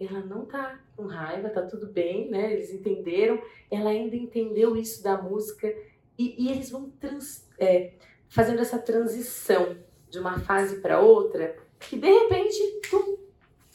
[0.00, 2.52] ela não tá com raiva, tá tudo bem, né?
[2.52, 5.72] Eles entenderam, ela ainda entendeu isso da música
[6.18, 7.92] e, e eles vão trans, é,
[8.28, 9.76] fazendo essa transição
[10.08, 12.58] de uma fase para outra, que de repente
[12.90, 13.18] tum,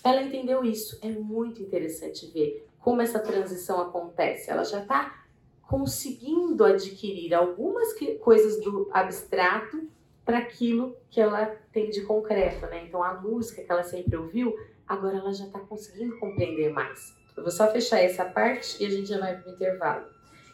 [0.04, 0.98] ela entendeu isso.
[1.02, 4.50] É muito interessante ver como essa transição acontece.
[4.50, 5.26] Ela já está
[5.64, 9.88] conseguindo adquirir algumas que, coisas do abstrato
[10.26, 12.86] para aquilo que ela tem de concreto, né?
[12.86, 14.56] Então a música que ela sempre ouviu,
[14.90, 17.16] agora ela já está conseguindo compreender mais.
[17.38, 20.08] Eu vou só fechar essa parte e a gente já vai para o intervalo.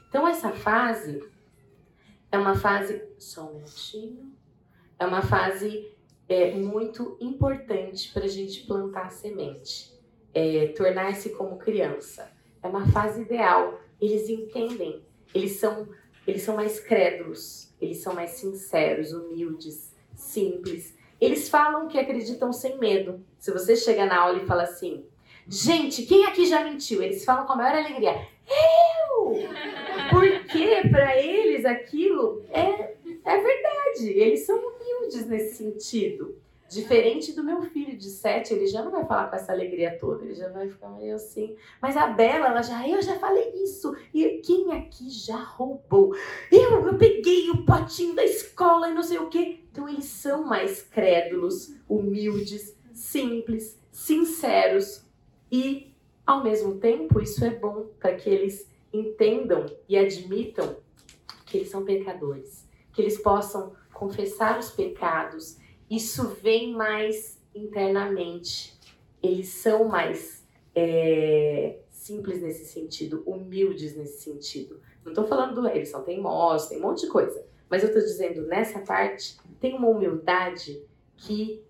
[0.10, 1.24] Então, essa fase
[2.32, 3.02] é uma fase.
[3.18, 4.34] Só um minutinho.
[5.00, 5.92] É uma fase
[6.28, 9.94] é, muito importante para a gente plantar a semente,
[10.34, 12.32] é, tornar-se como criança.
[12.62, 13.80] É uma fase ideal.
[14.00, 15.88] Eles entendem, eles são,
[16.26, 20.95] eles são mais crédulos, eles são mais sinceros, humildes, simples.
[21.26, 23.24] Eles falam que acreditam sem medo.
[23.38, 25.06] Se você chega na aula e fala assim,
[25.48, 27.02] gente, quem aqui já mentiu?
[27.02, 29.34] Eles falam com a maior alegria, eu!
[30.10, 34.10] Porque para eles aquilo é, é verdade.
[34.10, 36.36] Eles são humildes nesse sentido.
[36.68, 40.26] Diferente do meu filho de sete, ele já não vai falar com essa alegria toda,
[40.26, 41.56] ele já vai ficar meio assim.
[41.80, 43.96] Mas a Bela, ela já, eu já falei isso.
[44.12, 46.16] E quem aqui já roubou?
[46.52, 49.60] Eu, eu peguei o potinho da escola e não sei o quê.
[49.76, 55.06] Então eles são mais crédulos, humildes, simples, sinceros
[55.52, 55.94] e,
[56.26, 60.78] ao mesmo tempo, isso é bom para que eles entendam e admitam
[61.46, 65.58] que eles são pecadores, que eles possam confessar os pecados
[65.90, 68.80] isso vem mais internamente.
[69.22, 74.80] Eles são mais é, simples nesse sentido, humildes nesse sentido.
[75.04, 77.46] Não estou falando do eles são teimosos, tem um monte de coisa.
[77.70, 80.84] Mas eu estou dizendo, nessa parte, tem uma humildade
[81.18, 81.64] que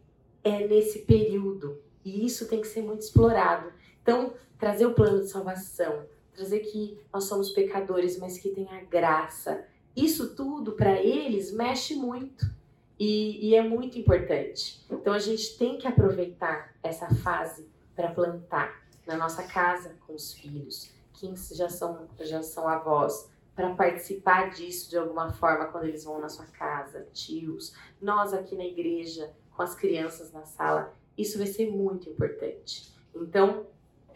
[0.43, 1.81] é nesse período.
[2.03, 3.71] E isso tem que ser muito explorado.
[4.01, 8.81] Então, trazer o plano de salvação, trazer que nós somos pecadores, mas que tem a
[8.83, 9.65] graça.
[9.95, 12.53] Isso tudo, para eles, mexe muito.
[12.99, 14.85] E, e, é muito importante.
[14.89, 20.33] Então a gente tem que aproveitar essa fase para plantar na nossa casa com os
[20.33, 26.03] filhos, que já são, já são avós, para participar disso de alguma forma quando eles
[26.03, 30.93] vão na sua casa, tios, nós aqui na igreja, com as crianças na sala.
[31.17, 32.93] Isso vai ser muito importante.
[33.15, 33.65] Então,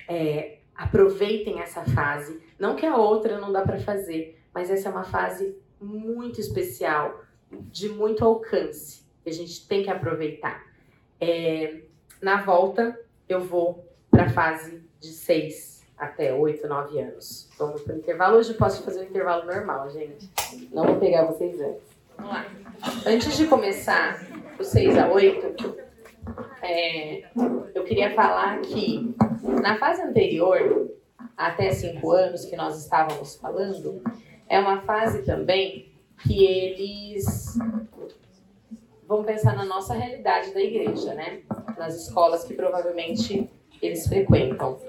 [0.07, 2.43] é, aproveitem essa fase.
[2.59, 7.23] Não que a outra não dá para fazer, mas essa é uma fase muito especial
[7.49, 10.65] de muito alcance, que a gente tem que aproveitar.
[11.19, 11.83] É,
[12.21, 15.68] na volta, eu vou para a fase de 6
[15.99, 17.49] até 8, 9 anos.
[17.57, 18.37] Vamos para o intervalo.
[18.37, 20.29] Hoje eu posso fazer o um intervalo normal, gente.
[20.71, 21.83] Não vou pegar vocês antes.
[22.17, 22.45] Vamos lá.
[23.05, 24.25] Antes de começar
[24.57, 25.77] o 6 a 8,
[26.61, 27.23] é,
[27.75, 29.13] eu queria falar que
[29.61, 30.89] na fase anterior,
[31.35, 34.01] até 5 anos que nós estávamos falando,
[34.47, 35.91] é uma fase também
[36.23, 37.57] que eles
[39.05, 41.41] vão pensar na nossa realidade da igreja, né?
[41.77, 43.49] Nas escolas que provavelmente
[43.81, 44.79] eles frequentam.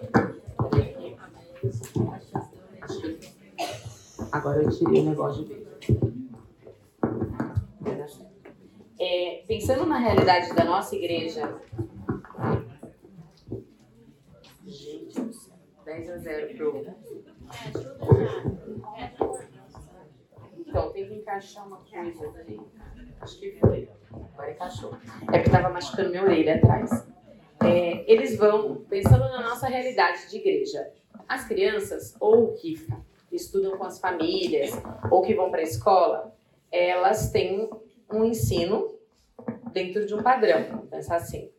[4.33, 5.61] Agora eu tirei o negócio de
[9.01, 11.59] é, pensando na realidade da nossa igreja.
[14.66, 15.55] Gente do céu.
[15.87, 16.87] a 0 pro.
[20.59, 22.61] Então, tem que encaixar uma coisa ali.
[23.22, 23.89] Acho que foi.
[24.12, 24.95] Agora encaixou.
[25.33, 27.09] É porque tava machucando minha orelha atrás.
[27.64, 30.93] É, eles vão pensando na nossa realidade de igreja.
[31.26, 32.55] As crianças, ou
[33.33, 34.70] estudam com as famílias,
[35.11, 36.35] ou que vão para a escola,
[36.70, 37.68] elas têm
[38.12, 38.95] um ensino
[39.72, 41.51] dentro de um padrão, vamos pensar assim.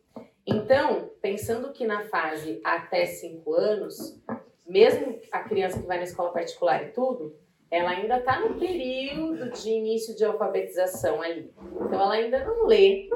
[0.46, 4.20] Então, pensando que na fase até 5 anos,
[4.66, 7.36] mesmo a criança que vai na escola particular e tudo,
[7.70, 11.50] ela ainda está no período de início de alfabetização ali.
[11.80, 13.08] Então, ela ainda não lê,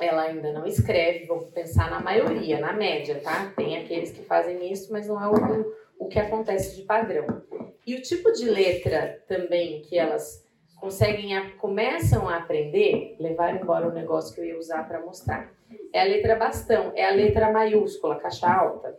[0.00, 3.52] ela ainda não escreve, vamos pensar na maioria, na média, tá?
[3.56, 7.42] Tem aqueles que fazem isso, mas não é o, o que acontece de padrão.
[7.86, 10.44] E o tipo de letra também que elas
[10.80, 15.52] conseguem, a, começam a aprender, levar embora o negócio que eu ia usar para mostrar.
[15.92, 18.98] É a letra bastão, é a letra maiúscula, caixa alta.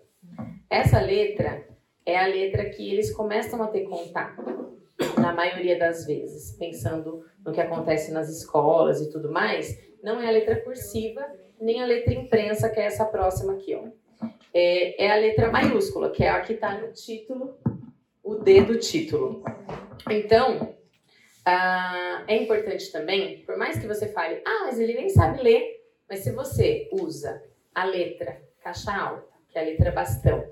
[0.70, 1.68] Essa letra
[2.06, 4.76] é a letra que eles começam a ter contato,
[5.20, 9.78] na maioria das vezes, pensando no que acontece nas escolas e tudo mais.
[10.02, 11.22] Não é a letra cursiva,
[11.60, 13.84] nem a letra imprensa, que é essa próxima aqui, ó.
[14.54, 17.58] É, é a letra maiúscula, que é a que está no título,
[18.26, 19.44] o D do título.
[20.10, 20.76] Então,
[21.46, 25.86] ah, é importante também, por mais que você fale, ah, mas ele nem sabe ler,
[26.10, 30.44] mas se você usa a letra caixa alta, que é a letra bastão,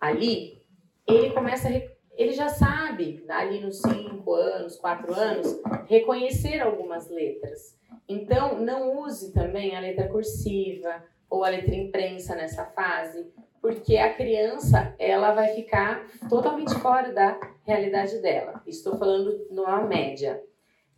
[0.00, 0.62] ali,
[1.06, 1.72] ele começa a,
[2.16, 7.78] ele já sabe, ali nos 5 anos, 4 anos, reconhecer algumas letras.
[8.08, 13.30] Então, não use também a letra cursiva ou a letra imprensa nessa fase,
[13.64, 18.62] porque a criança ela vai ficar totalmente fora da realidade dela.
[18.66, 20.38] Estou falando numa média.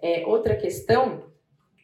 [0.02, 1.30] É, outra questão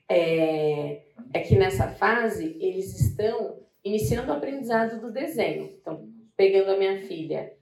[0.09, 1.03] é,
[1.33, 5.73] é que nessa fase eles estão iniciando o aprendizado do desenho.
[5.81, 6.05] Então,
[6.37, 7.53] pegando a minha filha,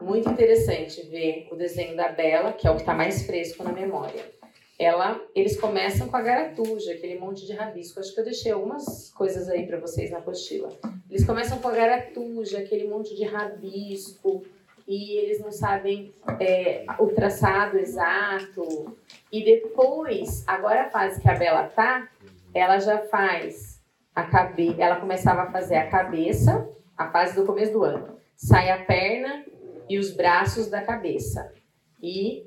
[0.00, 3.72] muito interessante ver o desenho da Bela, que é o que está mais fresco na
[3.72, 4.37] memória
[4.78, 7.98] ela, eles começam com a garatuja, aquele monte de rabisco.
[7.98, 10.68] Acho que eu deixei algumas coisas aí para vocês na apostila.
[11.10, 14.44] Eles começam com a garatuja, aquele monte de rabisco,
[14.86, 18.96] e eles não sabem é, o traçado exato.
[19.32, 22.08] E depois, agora a fase que a Bela tá,
[22.54, 23.82] ela já faz
[24.14, 28.16] a cabeça, ela começava a fazer a cabeça, a fase do começo do ano.
[28.36, 29.44] Sai a perna
[29.88, 31.52] e os braços da cabeça.
[32.00, 32.46] E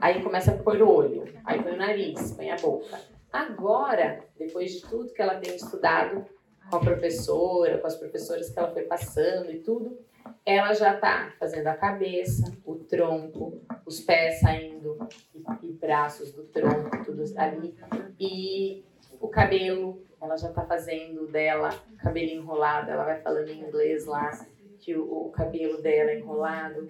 [0.00, 3.00] Aí começa a pôr o olho, aí põe o nariz, põe a boca.
[3.32, 6.24] Agora, depois de tudo que ela tem estudado
[6.68, 9.98] com a professora, com as professoras que ela foi passando e tudo,
[10.44, 14.98] ela já está fazendo a cabeça, o tronco, os pés saindo
[15.34, 17.74] e, e braços do tronco, tudo ali.
[18.18, 18.84] E
[19.20, 24.30] o cabelo, ela já está fazendo dela, cabelo enrolado, ela vai falando em inglês lá,
[24.78, 26.88] que o, o cabelo dela é enrolado.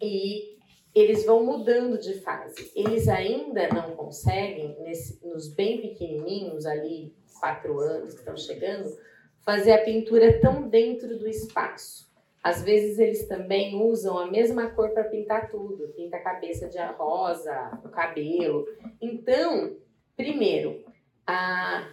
[0.00, 0.57] E
[0.94, 2.72] eles vão mudando de fase.
[2.74, 8.96] Eles ainda não conseguem, nesse, nos bem pequenininhos, ali, quatro anos que estão chegando,
[9.44, 12.08] fazer a pintura tão dentro do espaço.
[12.42, 16.78] Às vezes eles também usam a mesma cor para pintar tudo, pinta a cabeça de
[16.96, 18.64] rosa, o cabelo.
[19.00, 19.76] Então,
[20.16, 20.84] primeiro,
[21.26, 21.88] a,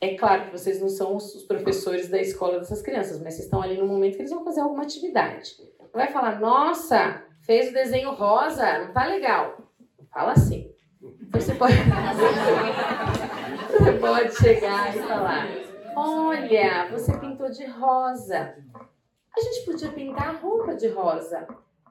[0.00, 3.62] é claro que vocês não são os professores da escola dessas crianças, mas vocês estão
[3.62, 5.56] ali no momento que eles vão fazer alguma atividade.
[5.92, 9.58] Vai falar, nossa, fez o desenho rosa, não tá legal.
[10.12, 10.74] Fala assim.
[11.30, 11.74] Você pode,
[13.70, 15.46] você pode chegar e falar:
[15.96, 18.56] Olha, você pintou de rosa.
[19.36, 21.46] A gente podia pintar a roupa de rosa.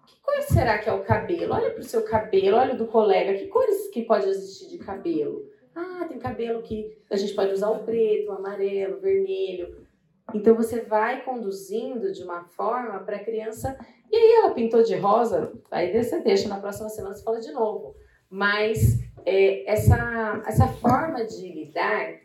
[0.05, 1.53] Que cor será que é o cabelo?
[1.53, 3.37] Olha para o seu cabelo, olha do colega.
[3.37, 5.47] Que cores que pode existir de cabelo?
[5.75, 9.85] Ah, tem cabelo que a gente pode usar o preto, o amarelo, o vermelho.
[10.33, 13.77] Então você vai conduzindo de uma forma para a criança
[14.11, 17.51] e aí ela pintou de rosa, aí você deixa, na próxima semana você fala de
[17.51, 17.95] novo.
[18.29, 22.15] Mas é, essa, essa forma de lidar,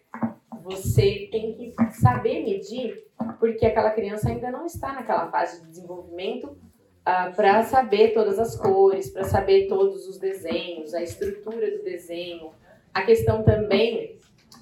[0.63, 3.05] você tem que saber medir,
[3.39, 6.57] porque aquela criança ainda não está naquela fase de desenvolvimento
[7.05, 12.51] ah, para saber todas as cores, para saber todos os desenhos, a estrutura do desenho,
[12.93, 14.19] a questão também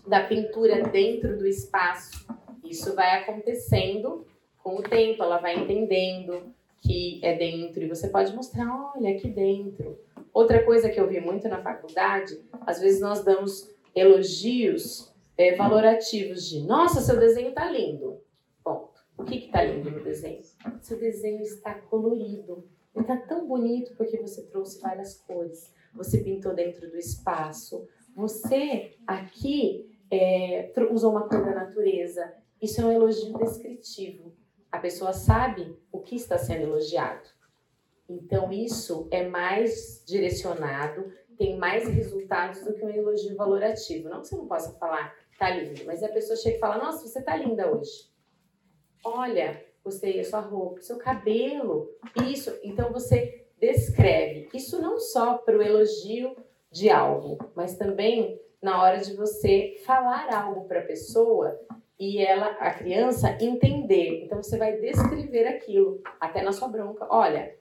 [0.06, 2.26] da pintura dentro do espaço.
[2.64, 4.26] Isso vai acontecendo
[4.62, 9.28] com o tempo, ela vai entendendo que é dentro e você pode mostrar, olha, aqui
[9.28, 9.98] dentro.
[10.32, 16.48] Outra coisa que eu vi muito na faculdade, às vezes nós damos elogios é, valorativos
[16.48, 18.20] de, nossa, seu desenho está lindo.
[18.62, 18.98] Ponto.
[19.16, 20.42] O que está lindo no desenho?
[20.80, 22.64] Seu desenho está colorido.
[22.94, 25.72] Ele está tão bonito porque você trouxe várias cores.
[25.94, 27.86] Você pintou dentro do espaço.
[28.14, 32.32] Você aqui é, usou uma cor da natureza.
[32.60, 34.32] Isso é um elogio descritivo.
[34.70, 37.28] A pessoa sabe o que está sendo elogiado.
[38.08, 44.08] Então, isso é mais direcionado, tem mais resultados do que um elogio valorativo.
[44.08, 47.06] Não que você não possa falar, tá lindo, mas a pessoa chega e fala: Nossa,
[47.06, 48.10] você tá linda hoje.
[49.04, 51.90] Olha, gostei da sua roupa, seu cabelo,
[52.26, 52.58] isso.
[52.62, 54.48] Então, você descreve.
[54.54, 56.36] Isso não só para o elogio
[56.70, 61.58] de algo, mas também na hora de você falar algo para a pessoa
[61.98, 64.24] e ela, a criança, entender.
[64.24, 67.06] Então você vai descrever aquilo, até na sua bronca.
[67.10, 67.56] Olha,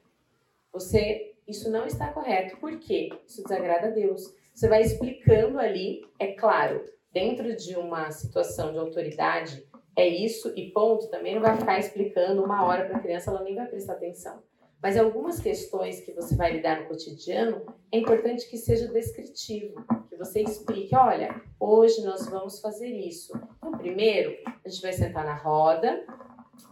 [0.72, 2.58] você, isso não está correto.
[2.58, 3.10] Por quê?
[3.26, 4.34] Isso desagrada a Deus.
[4.54, 10.70] Você vai explicando ali, é claro, dentro de uma situação de autoridade, é isso e
[10.72, 11.10] ponto.
[11.10, 14.42] Também não vai ficar explicando uma hora para a criança, ela nem vai prestar atenção.
[14.82, 20.16] Mas algumas questões que você vai lidar no cotidiano, é importante que seja descritivo, que
[20.16, 23.34] você explique, olha, hoje nós vamos fazer isso.
[23.58, 26.06] Então, primeiro, a gente vai sentar na roda,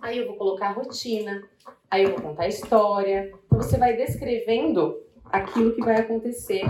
[0.02, 1.42] aí eu vou colocar a rotina,
[1.90, 3.34] aí eu vou contar a história.
[3.46, 6.64] Então, você vai descrevendo aquilo que vai acontecer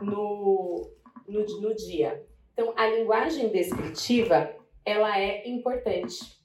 [0.00, 0.88] no,
[1.26, 2.24] no, no dia.
[2.52, 6.35] Então, a linguagem descritiva, ela é importante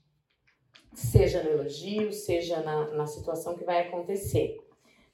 [0.94, 4.60] seja no elogio, seja na, na situação que vai acontecer.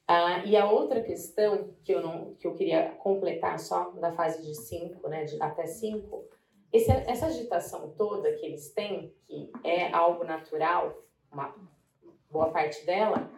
[0.06, 4.42] Ah, e a outra questão que eu, não, que eu queria completar só da fase
[4.42, 6.24] de 5, né, de até 5,
[6.72, 11.54] essa agitação toda que eles têm, que é algo natural, uma
[12.30, 13.30] boa parte dela,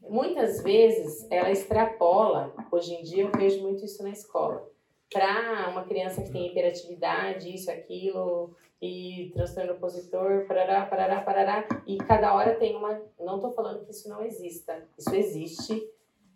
[0.00, 4.66] muitas vezes ela extrapola, hoje em dia eu vejo muito isso na escola,
[5.12, 11.96] para uma criança que tem hiperatividade, isso, aquilo, e transtorno opositor, parará, parará, parará, e
[11.98, 13.00] cada hora tem uma.
[13.18, 15.90] Não estou falando que isso não exista, isso existe,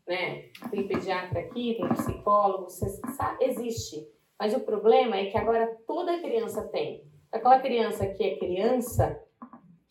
[0.07, 0.49] né?
[0.71, 4.09] Tem pediatra aqui, tem psicólogo, sabe, existe.
[4.39, 7.05] Mas o problema é que agora toda criança tem.
[7.31, 9.23] Aquela criança que é criança,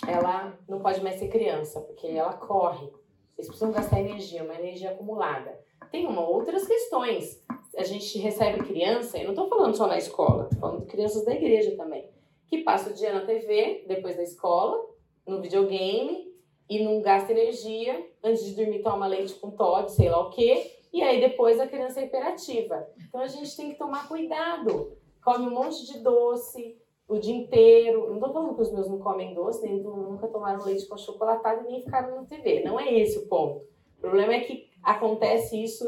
[0.07, 2.91] ela não pode mais ser criança, porque ela corre.
[3.37, 5.57] Eles precisam gastar energia, uma energia acumulada.
[5.91, 7.41] Tem uma, outras questões.
[7.77, 11.23] A gente recebe criança, eu não estou falando só na escola, estou falando de crianças
[11.23, 12.09] da igreja também
[12.49, 14.83] que passa o dia na TV, depois da escola,
[15.25, 16.33] no videogame,
[16.69, 20.71] e não gasta energia, antes de dormir toma leite com Todd, sei lá o quê,
[20.91, 22.87] e aí depois a criança é hiperativa.
[23.07, 24.97] Então a gente tem que tomar cuidado.
[25.23, 26.77] Come um monte de doce
[27.07, 28.11] o dia inteiro.
[28.11, 31.67] Não tô falando que os meus não comem doce, nem nunca tomaram leite com chocolatado
[31.67, 32.63] nem ficaram na TV.
[32.63, 33.65] Não é esse o ponto.
[33.97, 35.85] O problema é que acontece isso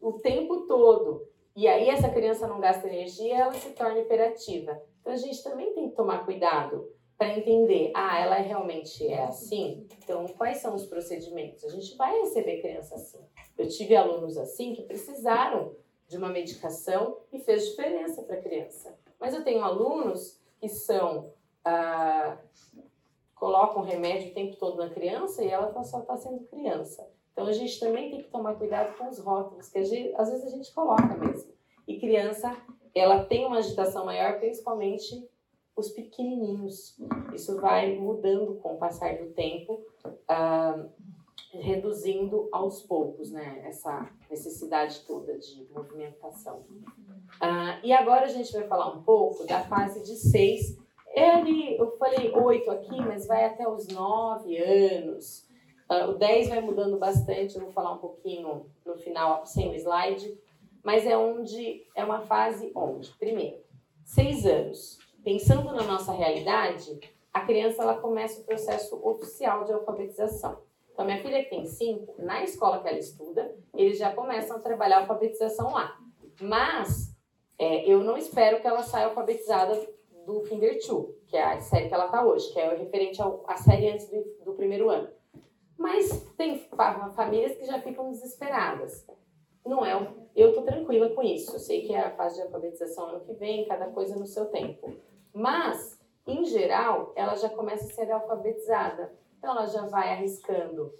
[0.00, 1.26] o tempo todo.
[1.54, 4.80] E aí essa criança não gasta energia, ela se torna hiperativa.
[5.02, 9.86] Então a gente também tem que tomar cuidado para entender, ah, ela realmente é assim?
[10.02, 11.64] Então, quais são os procedimentos?
[11.64, 13.20] A gente vai receber criança assim.
[13.56, 15.76] Eu tive alunos assim que precisaram
[16.08, 18.98] de uma medicação e fez diferença para a criança.
[19.20, 21.32] Mas eu tenho alunos que são
[21.64, 22.38] ah,
[23.34, 27.08] colocam remédio o tempo todo na criança e ela tá, só está sendo criança.
[27.32, 30.50] Então a gente também tem que tomar cuidado com os rótulos, que às vezes a
[30.50, 31.52] gente coloca mesmo.
[31.86, 32.56] E criança
[32.94, 35.28] ela tem uma agitação maior, principalmente
[35.76, 36.96] os pequenininhos.
[37.34, 40.90] Isso vai mudando com o passar do tempo, uh,
[41.52, 46.64] reduzindo aos poucos, né, essa necessidade toda de movimentação.
[47.40, 50.78] Uh, e agora a gente vai falar um pouco da fase de seis.
[51.14, 55.46] Ele, eu falei oito aqui, mas vai até os nove anos.
[55.90, 59.74] Uh, o 10 vai mudando bastante, eu vou falar um pouquinho no final, sem o
[59.74, 60.38] slide
[60.82, 63.58] mas é onde é uma fase onde, primeiro,
[64.04, 66.98] seis anos, pensando na nossa realidade,
[67.32, 70.58] a criança ela começa o processo oficial de alfabetização.
[70.92, 74.60] Então, minha filha que tem cinco, na escola que ela estuda, eles já começam a
[74.60, 75.98] trabalhar a alfabetização lá.
[76.40, 77.16] Mas
[77.58, 79.74] é, eu não espero que ela saia alfabetizada
[80.26, 83.56] do Kinder 2, que é a série que ela está hoje, que é referente à
[83.56, 85.08] série antes do, do primeiro ano.
[85.78, 86.58] Mas tem
[87.16, 89.06] famílias que já ficam desesperadas.
[89.64, 89.94] Não é
[90.34, 91.54] eu estou tranquila com isso.
[91.54, 94.46] Eu sei que é a fase de alfabetização ano que vem, cada coisa no seu
[94.46, 94.94] tempo.
[95.32, 99.12] Mas, em geral, ela já começa a ser alfabetizada.
[99.38, 100.92] Então, ela já vai arriscando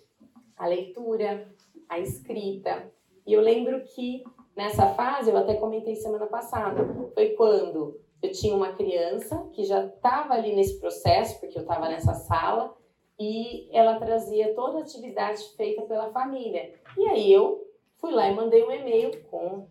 [0.57, 1.49] a leitura,
[1.89, 2.91] a escrita.
[3.27, 4.23] E eu lembro que
[4.55, 9.87] nessa fase, eu até comentei semana passada, foi quando eu tinha uma criança que já
[9.87, 12.77] estava ali nesse processo, porque eu estava nessa sala,
[13.19, 16.75] e ela trazia toda a atividade feita pela família.
[16.97, 17.62] E aí eu
[18.03, 19.69] Fui lá e mandei um e-mail com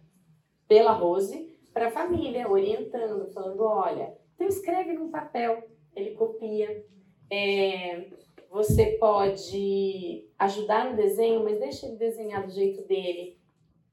[0.65, 5.61] pela Rose para a família, orientando, falando, olha, então escreve num papel,
[5.93, 6.85] ele copia.
[7.29, 8.07] É,
[8.49, 13.37] você pode ajudar no desenho, mas deixa ele desenhar do jeito dele.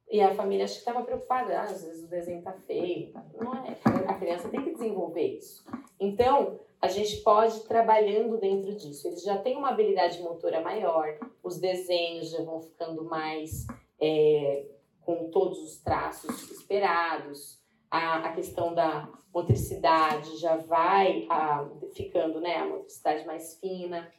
[0.08, 3.12] E a família acho que estava preocupada, ah, às vezes o desenho tá feio.
[3.40, 3.76] Não é,
[4.06, 5.64] a criança tem que desenvolver isso.
[5.98, 9.08] Então, a gente pode ir trabalhando dentro disso.
[9.08, 13.66] Eles já têm uma habilidade motora maior, os desenhos já vão ficando mais
[14.00, 14.66] é,
[15.00, 17.58] com todos os traços esperados,
[17.90, 24.10] a, a questão da motricidade já vai a, ficando, né, a motricidade mais fina.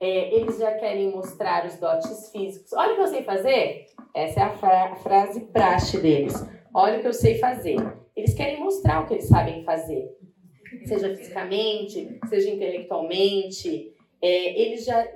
[0.00, 2.72] É, eles já querem mostrar os dotes físicos.
[2.72, 3.86] Olha o que eu sei fazer.
[4.14, 6.34] Essa é a fra frase praxe deles.
[6.72, 7.76] Olha o que eu sei fazer.
[8.14, 10.08] Eles querem mostrar o que eles sabem fazer,
[10.86, 13.94] seja fisicamente, seja intelectualmente.
[14.20, 15.06] É, eles já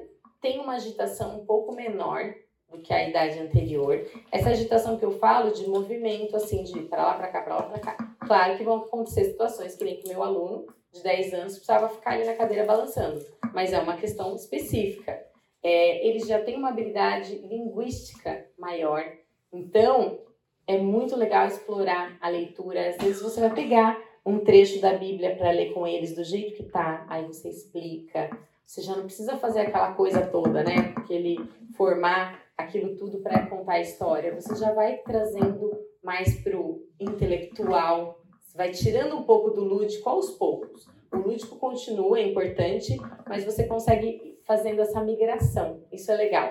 [0.40, 2.34] têm uma agitação um pouco menor
[2.72, 4.04] do que a idade anterior.
[4.32, 7.62] Essa agitação que eu falo de movimento, assim, de para lá, para cá, para lá,
[7.62, 8.16] para cá.
[8.26, 12.12] Claro que vão acontecer situações que nem que meu aluno de 10 anos precisava ficar
[12.12, 15.22] ali na cadeira balançando, mas é uma questão específica.
[15.62, 19.04] É, eles já têm uma habilidade linguística maior,
[19.52, 20.18] então
[20.66, 22.88] é muito legal explorar a leitura.
[22.88, 26.56] Às vezes você vai pegar um trecho da Bíblia para ler com eles do jeito
[26.56, 28.30] que tá, aí você explica.
[28.64, 30.94] Você já não precisa fazer aquela coisa toda, né?
[30.96, 31.38] Aquele
[31.76, 34.34] formar aquilo tudo para contar a história.
[34.34, 35.72] Você já vai trazendo
[36.02, 40.86] mais pro intelectual, você vai tirando um pouco do lúdico aos poucos.
[41.12, 42.96] O lúdico continua, é importante,
[43.28, 45.84] mas você consegue fazendo essa migração.
[45.92, 46.50] Isso é legal.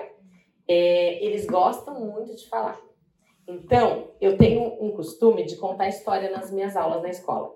[0.66, 2.80] É, eles gostam muito de falar.
[3.46, 7.54] Então, eu tenho um costume de contar história nas minhas aulas na escola.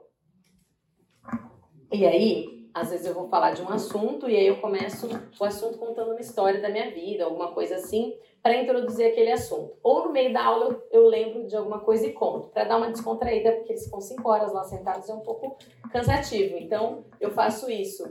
[1.92, 5.08] E aí, às vezes eu vou falar de um assunto e aí eu começo
[5.40, 8.12] o assunto contando uma história da minha vida, alguma coisa assim,
[8.46, 9.76] para introduzir aquele assunto.
[9.82, 12.92] Ou no meio da aula eu, lembro de alguma coisa e conto, para dar uma
[12.92, 15.58] descontraída, porque eles ficam cinco horas lá sentados é um pouco
[15.90, 16.56] cansativo.
[16.56, 18.04] Então, eu faço isso.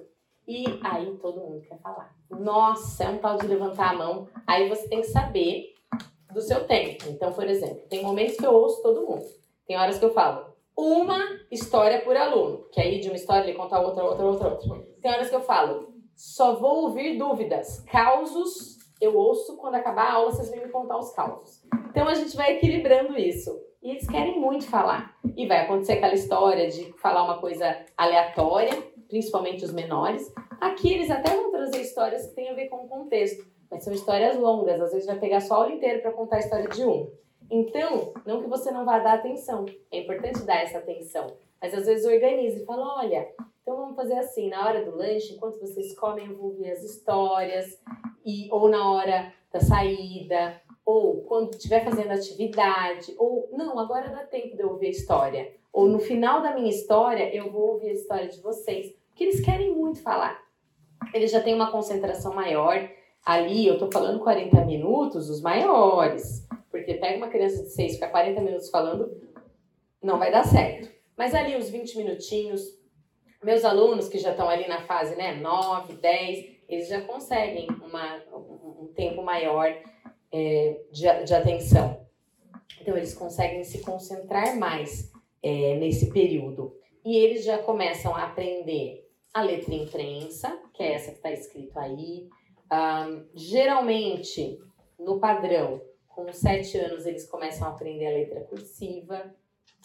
[0.46, 2.14] E aí todo mundo quer falar.
[2.30, 4.28] Nossa, é um tal de levantar a mão.
[4.46, 5.74] Aí você tem que saber
[6.34, 7.06] do seu tempo.
[7.08, 9.24] Então, por exemplo, tem momentos que eu ouço todo mundo.
[9.66, 11.18] Tem horas que eu falo uma
[11.50, 14.86] história por aluno, que aí de uma história ele conta outra, outra, outra, outra.
[15.02, 20.14] Tem horas que eu falo, só vou ouvir dúvidas, causos eu ouço quando acabar a
[20.14, 21.64] aula vocês vêm me contar os causos.
[21.90, 23.52] Então a gente vai equilibrando isso.
[23.82, 25.16] E eles querem muito falar.
[25.38, 28.74] E vai acontecer aquela história de falar uma coisa aleatória,
[29.08, 30.34] principalmente os menores.
[30.60, 33.46] Aqui eles até vão trazer histórias que têm a ver com o contexto.
[33.70, 36.40] Mas são histórias longas, às vezes vai pegar só a aula inteira para contar a
[36.40, 37.12] história de um.
[37.50, 41.28] Então, não que você não vá dar atenção, é importante dar essa atenção.
[41.62, 43.28] Mas às vezes organize e fala: olha,
[43.66, 46.84] então vamos fazer assim, na hora do lanche, enquanto vocês comem, eu vou ver as
[46.84, 47.82] histórias,
[48.24, 54.24] e, ou na hora da saída, ou quando estiver fazendo atividade, ou não, agora dá
[54.24, 55.52] tempo de eu ouvir a história.
[55.74, 58.94] Ou no final da minha história, eu vou ouvir a história de vocês.
[59.08, 60.40] Porque eles querem muito falar.
[61.12, 62.88] Eles já têm uma concentração maior,
[63.26, 66.48] Ali eu tô falando 40 minutos, os maiores.
[66.70, 69.20] Porque pega uma criança de 6 ficar 40 minutos falando,
[70.02, 70.94] não vai dar certo.
[71.18, 72.62] Mas ali os 20 minutinhos,
[73.46, 78.24] meus alunos que já estão ali na fase, né, 9, 10, eles já conseguem uma,
[78.34, 79.68] um tempo maior
[80.32, 82.06] é, de, de atenção.
[82.82, 85.12] Então eles conseguem se concentrar mais
[85.44, 86.76] é, nesse período.
[87.06, 91.78] E eles já começam a aprender a letra imprensa, que é essa que está escrito
[91.78, 92.28] aí,
[92.72, 94.60] um, geralmente,
[94.98, 99.36] no padrão, com sete anos eles começam a aprender a letra cursiva,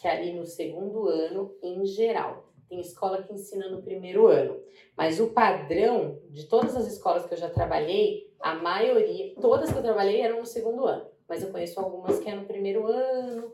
[0.01, 2.49] que é ali no segundo ano, em geral.
[2.71, 4.62] Tem escola que ensina no primeiro ano.
[4.97, 9.77] Mas o padrão de todas as escolas que eu já trabalhei, a maioria, todas que
[9.79, 11.11] eu trabalhei eram no segundo ano.
[11.29, 13.53] Mas eu conheço algumas que é no primeiro ano,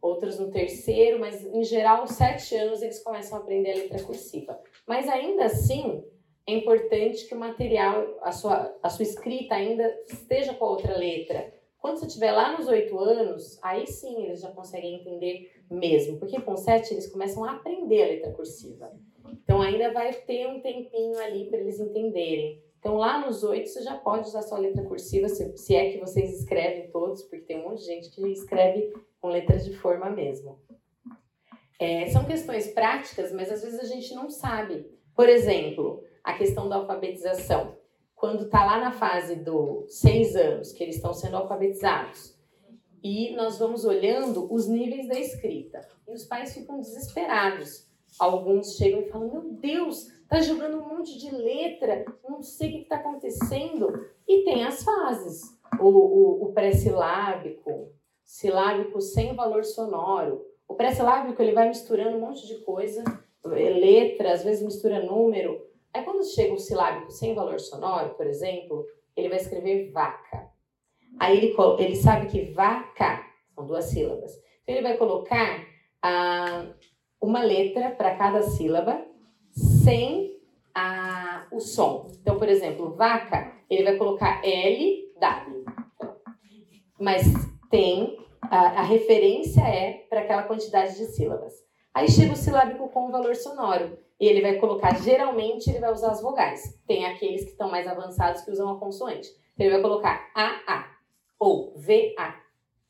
[0.00, 4.60] outras no terceiro, mas em geral, sete anos eles começam a aprender a letra cursiva.
[4.86, 6.04] Mas ainda assim,
[6.46, 10.96] é importante que o material, a sua, a sua escrita ainda esteja com a outra
[10.96, 11.52] letra.
[11.78, 16.40] Quando você estiver lá nos oito anos, aí sim eles já conseguem entender mesmo, porque
[16.40, 18.92] com sete eles começam a aprender a letra cursiva.
[19.30, 22.62] Então ainda vai ter um tempinho ali para eles entenderem.
[22.78, 25.98] Então lá nos oito você já pode usar sua letra cursiva, se, se é que
[25.98, 30.10] vocês escrevem todos, porque tem um monte de gente que escreve com letras de forma
[30.10, 30.58] mesmo.
[31.78, 34.90] É, são questões práticas, mas às vezes a gente não sabe.
[35.14, 37.75] Por exemplo, a questão da alfabetização.
[38.16, 42.34] Quando está lá na fase dos seis anos, que eles estão sendo alfabetizados,
[43.04, 45.80] e nós vamos olhando os níveis da escrita.
[46.08, 47.86] E os pais ficam desesperados.
[48.18, 52.72] Alguns chegam e falam: Meu Deus, tá jogando um monte de letra, não sei o
[52.72, 53.86] que está acontecendo.
[54.26, 55.42] E tem as fases:
[55.78, 57.92] o, o, o pré-silábico,
[58.24, 60.44] silábico sem valor sonoro.
[60.66, 63.04] O pré-silábico ele vai misturando um monte de coisa,
[63.44, 65.64] letra, às vezes mistura número.
[65.96, 68.84] Aí quando chega um silábico sem valor sonoro, por exemplo,
[69.16, 70.46] ele vai escrever vaca.
[71.18, 73.24] Aí ele, ele sabe que vaca
[73.54, 74.30] são duas sílabas.
[74.62, 75.66] Então ele vai colocar
[76.02, 76.66] ah,
[77.18, 79.06] uma letra para cada sílaba
[79.50, 80.38] sem
[80.74, 82.10] a, o som.
[82.20, 85.64] Então, por exemplo, vaca, ele vai colocar L, W.
[87.00, 87.22] Mas
[87.70, 91.54] tem, a, a referência é para aquela quantidade de sílabas.
[91.94, 94.04] Aí chega o silábico com o valor sonoro.
[94.18, 96.78] E ele vai colocar, geralmente, ele vai usar as vogais.
[96.86, 99.28] Tem aqueles que estão mais avançados que usam a consoante.
[99.54, 100.86] Então, ele vai colocar AA,
[101.38, 102.34] ou VA,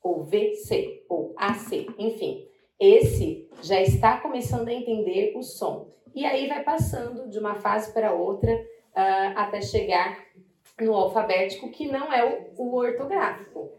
[0.03, 2.47] ou VC, ou AC, enfim.
[2.79, 5.91] Esse já está começando a entender o som.
[6.15, 10.25] E aí vai passando de uma fase para outra uh, até chegar
[10.81, 12.25] no alfabético, que não é
[12.57, 13.73] o, o ortográfico.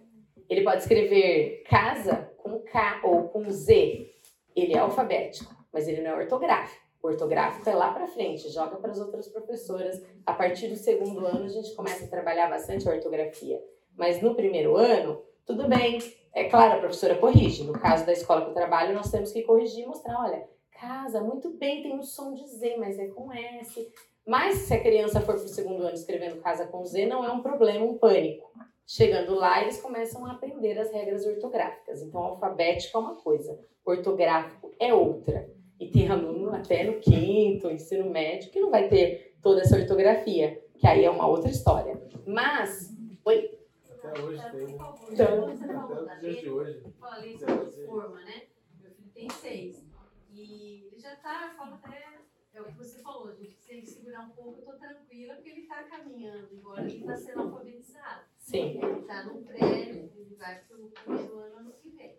[0.50, 4.12] Ele pode escrever casa com K ou com Z.
[4.56, 6.87] Ele é alfabético, mas ele não é ortográfico.
[7.02, 10.02] O ortográfico é lá para frente, joga para as outras professoras.
[10.26, 13.64] A partir do segundo ano, a gente começa a trabalhar bastante a ortografia.
[13.96, 16.00] Mas no primeiro ano, tudo bem.
[16.34, 17.64] É claro, a professora corrige.
[17.64, 21.22] No caso da escola que eu trabalho, nós temos que corrigir e mostrar: olha, casa,
[21.22, 23.92] muito bem, tem um som de Z, mas é com S.
[24.26, 27.32] Mas se a criança for para o segundo ano escrevendo casa com Z, não é
[27.32, 28.52] um problema, um pânico.
[28.86, 32.02] Chegando lá, eles começam a aprender as regras ortográficas.
[32.02, 35.50] Então, alfabético é uma coisa, ortográfico é outra.
[35.80, 40.62] E tem aluno até no quinto, ensino médio, que não vai ter toda essa ortografia,
[40.78, 42.02] que aí é uma outra história.
[42.26, 43.58] Mas, oi?
[43.92, 44.94] Até hoje tem, né?
[45.12, 46.84] Então, Até os dias de hoje.
[47.00, 48.44] Falei isso de forma, né?
[48.82, 49.86] Meu filho tem seis.
[50.32, 52.18] E ele já tá, fala até.
[52.54, 55.36] É o que você falou, a gente tem que segurar um pouco, eu tô tranquila,
[55.36, 58.22] porque ele tá caminhando, embora ele tá sendo alfabetizado.
[58.40, 58.80] sim.
[58.82, 62.18] Ele tá no pré, ele vai pro primeiro ano ano que vem.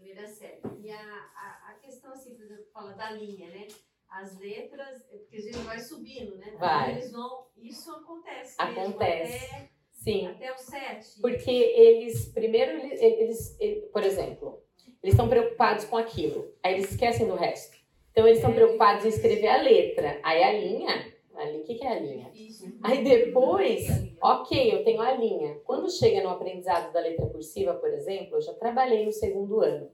[0.00, 0.60] Primeira série.
[0.82, 3.68] E a, a, a questão, assim, por exemplo, fala da linha, né?
[4.08, 6.56] As letras, é porque a gente vai subindo, né?
[6.58, 6.92] Vai.
[6.92, 7.46] Eles vão.
[7.56, 8.56] Isso acontece.
[8.64, 9.44] mesmo, Acontece.
[9.44, 10.26] Até, Sim.
[10.26, 11.20] até o sete.
[11.20, 14.62] Porque eles, primeiro, eles, eles, eles- por exemplo,
[15.02, 17.76] eles estão preocupados com aquilo, aí eles esquecem do resto.
[18.10, 21.09] Então, eles estão preocupados em escrever a letra, aí a linha,
[21.42, 22.30] ali, o que, que é a linha?
[22.82, 23.86] Aí depois,
[24.22, 25.56] ok, eu tenho a linha.
[25.64, 29.88] Quando chega no aprendizado da letra cursiva, por exemplo, eu já trabalhei no segundo ano.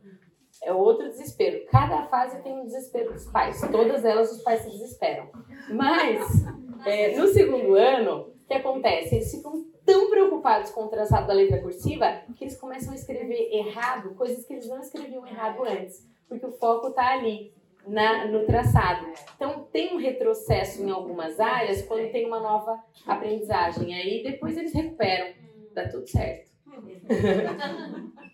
[0.63, 1.67] É outro desespero.
[1.67, 3.61] Cada fase tem um desespero dos pais.
[3.71, 5.29] Todas elas os pais se desesperam.
[5.71, 6.27] Mas,
[6.87, 9.17] é, no segundo ano, o que acontece?
[9.17, 13.51] Eles ficam tão preocupados com o traçado da letra cursiva que eles começam a escrever
[13.53, 16.05] errado coisas que eles não escreviam errado antes.
[16.29, 17.55] Porque o foco está ali,
[17.87, 19.07] na, no traçado.
[19.35, 23.95] Então, tem um retrocesso em algumas áreas quando tem uma nova aprendizagem.
[23.95, 25.35] Aí, depois eles recuperam.
[25.73, 26.51] Dá tudo certo.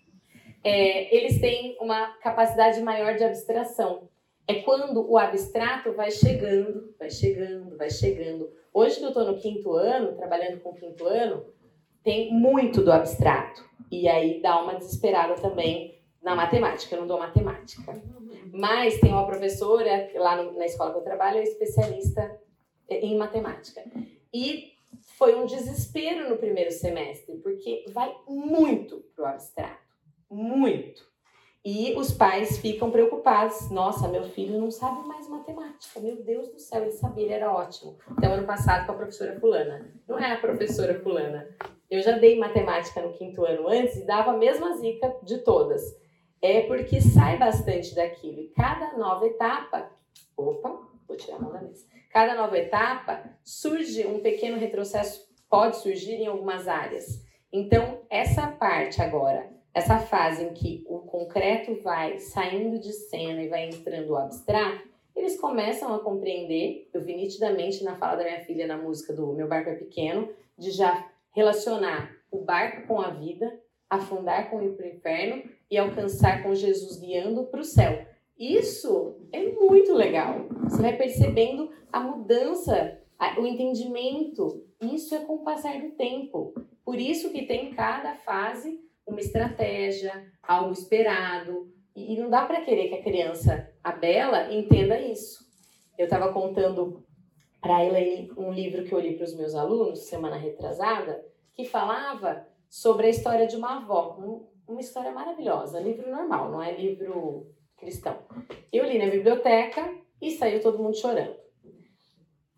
[0.65, 4.07] É, eles têm uma capacidade maior de abstração.
[4.47, 8.49] É quando o abstrato vai chegando, vai chegando, vai chegando.
[8.73, 11.45] Hoje que eu estou no quinto ano, trabalhando com o quinto ano,
[12.01, 13.63] tem muito do abstrato.
[13.91, 16.95] E aí dá uma desesperada também na matemática.
[16.95, 18.01] Eu não dou matemática.
[18.53, 22.39] Mas tem uma professora lá no- na escola que eu trabalho, é especialista
[22.87, 23.83] em matemática.
[24.31, 24.73] E
[25.17, 29.81] foi um desespero no primeiro semestre, porque vai muito pro abstrato.
[30.29, 31.11] Muito.
[31.65, 33.71] E os pais ficam preocupados.
[33.71, 35.99] Nossa, meu filho não sabe mais matemática.
[35.99, 37.97] Meu Deus do céu, ele sabia, ele era ótimo.
[38.17, 39.91] Até o ano passado com a professora fulana.
[40.07, 41.47] Não é a professora fulana.
[41.89, 45.81] Eu já dei matemática no quinto ano antes e dava a mesma zica de todas.
[46.43, 48.41] É porque sai bastante daquilo.
[48.41, 49.89] E cada nova etapa.
[50.35, 50.77] Opa,
[51.07, 51.87] vou tirar a mão da mesa.
[52.11, 57.23] Cada nova etapa surge um pequeno retrocesso, pode surgir em algumas áreas.
[57.49, 63.47] Então, essa parte agora, essa fase em que o concreto vai saindo de cena e
[63.47, 64.83] vai entrando o abstrato,
[65.15, 69.31] eles começam a compreender, eu vi nitidamente na fala da minha filha na música do
[69.31, 73.62] Meu Barco é Pequeno, de já relacionar o barco com a vida,
[73.95, 78.05] afundar com o inferno e alcançar com Jesus guiando para o céu.
[78.37, 80.47] Isso é muito legal.
[80.63, 82.99] Você vai percebendo a mudança,
[83.37, 84.65] o entendimento.
[84.81, 86.53] Isso é com o passar do tempo.
[86.83, 91.71] Por isso que tem em cada fase uma estratégia, algo esperado.
[91.95, 95.45] E, não dá para querer que a criança, a Bela, entenda isso.
[95.97, 97.03] Eu estava contando
[97.61, 97.99] para ela
[98.37, 101.23] um livro que eu li para os meus alunos semana retrasada,
[101.53, 104.17] que falava sobre a história de uma avó.
[104.19, 107.45] Um- uma história maravilhosa, livro normal, não é livro
[107.77, 108.17] cristão.
[108.71, 111.35] Eu li na biblioteca e saiu todo mundo chorando.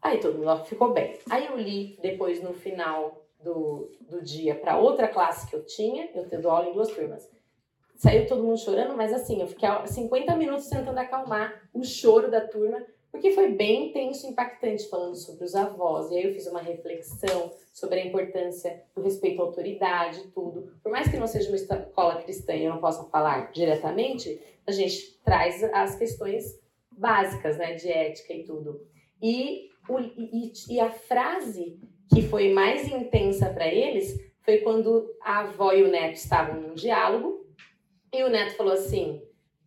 [0.01, 1.19] Aí todo mundo ficou bem.
[1.29, 6.09] Aí eu li depois no final do, do dia para outra classe que eu tinha,
[6.15, 7.29] eu tendo aula em duas turmas.
[7.97, 12.39] Saiu todo mundo chorando, mas assim, eu fiquei 50 minutos tentando acalmar o choro da
[12.47, 12.81] turma,
[13.15, 16.11] porque foi bem intenso e impactante, falando sobre os avós.
[16.11, 20.73] E aí eu fiz uma reflexão sobre a importância do respeito à autoridade e tudo.
[20.83, 24.37] Por mais que não seja uma escola cristã e eu não possa falar diretamente,
[24.67, 26.59] a gente traz as questões
[26.91, 28.81] básicas, né, de ética e tudo.
[29.21, 31.79] E o, e, e a frase
[32.13, 36.73] que foi mais intensa para eles foi quando a avó e o neto estavam num
[36.73, 37.45] diálogo
[38.13, 39.21] e o neto falou assim: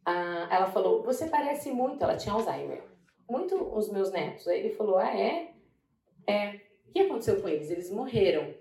[0.05, 2.83] ah, ela falou, você parece muito, ela tinha Alzheimer,
[3.29, 4.47] muito os meus netos.
[4.49, 5.53] Aí ele falou: ah, é?
[6.27, 6.61] É.
[6.89, 7.71] O que aconteceu com eles?
[7.71, 8.55] Eles morreram.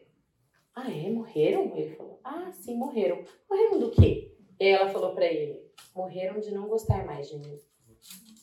[0.76, 1.09] Ah, é?
[1.09, 1.76] Morreram?
[1.76, 3.24] Ele falou: ah, sim, morreram.
[3.49, 4.32] Morreram do quê?
[4.59, 5.59] E ela falou para ele:
[5.95, 7.57] morreram de não gostar mais de mim.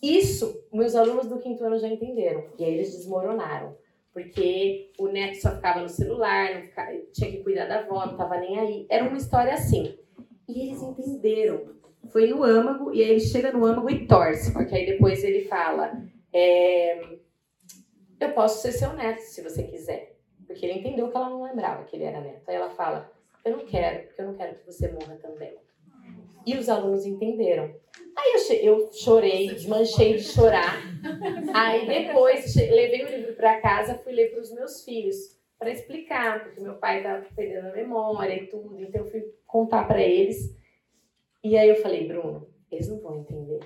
[0.02, 2.44] Isso, meus alunos do quinto ano já entenderam.
[2.58, 3.76] E aí eles desmoronaram.
[4.12, 8.38] Porque o neto só ficava no celular, ficava, tinha que cuidar da avó, não tava
[8.38, 8.86] nem aí.
[8.88, 9.98] Era uma história assim.
[10.48, 11.74] E eles entenderam.
[12.10, 15.46] Foi no âmago, e aí ele chega no âmago e torce, porque aí depois ele
[15.46, 16.04] fala:
[16.34, 17.18] é,
[18.20, 20.16] Eu posso ser seu neto se você quiser.
[20.46, 22.48] Porque ele entendeu que ela não lembrava que ele era neto.
[22.48, 23.10] Aí ela fala:
[23.44, 25.56] Eu não quero, porque eu não quero que você morra também.
[26.46, 27.74] E os alunos entenderam.
[28.16, 30.82] Aí eu, eu chorei, desmanchei de chorar.
[31.54, 36.44] Aí depois levei o livro para casa, fui ler para os meus filhos para explicar,
[36.44, 40.54] porque meu pai estava perdendo a memória e tudo, então eu fui contar para eles.
[41.42, 43.60] E aí eu falei, Bruno, eles não vão entender,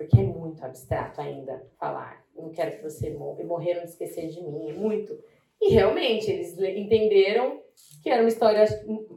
[0.00, 2.24] porque é muito abstrato ainda falar.
[2.34, 5.22] não quero que você morra, morreram de esquecer de mim, é muito.
[5.60, 7.60] E realmente, eles entenderam
[8.02, 8.64] que era uma história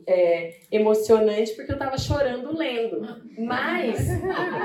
[0.05, 2.99] é, emocionante porque eu tava chorando lendo.
[3.37, 4.09] Mas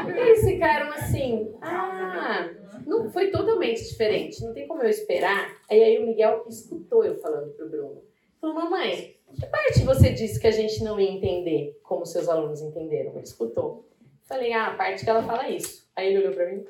[0.09, 2.51] eles ficaram assim, ah,
[2.85, 5.57] não foi totalmente diferente, não tem como eu esperar.
[5.71, 8.03] Aí, o Miguel escutou eu falando pro Bruno.
[8.41, 12.61] Falou, mamãe, que parte você disse que a gente não ia entender como seus alunos
[12.61, 13.13] entenderam?
[13.13, 13.89] Ele escutou.
[14.25, 15.88] Falei, ah, a parte que ela fala isso.
[15.99, 16.65] Aí ele olhou pra mim,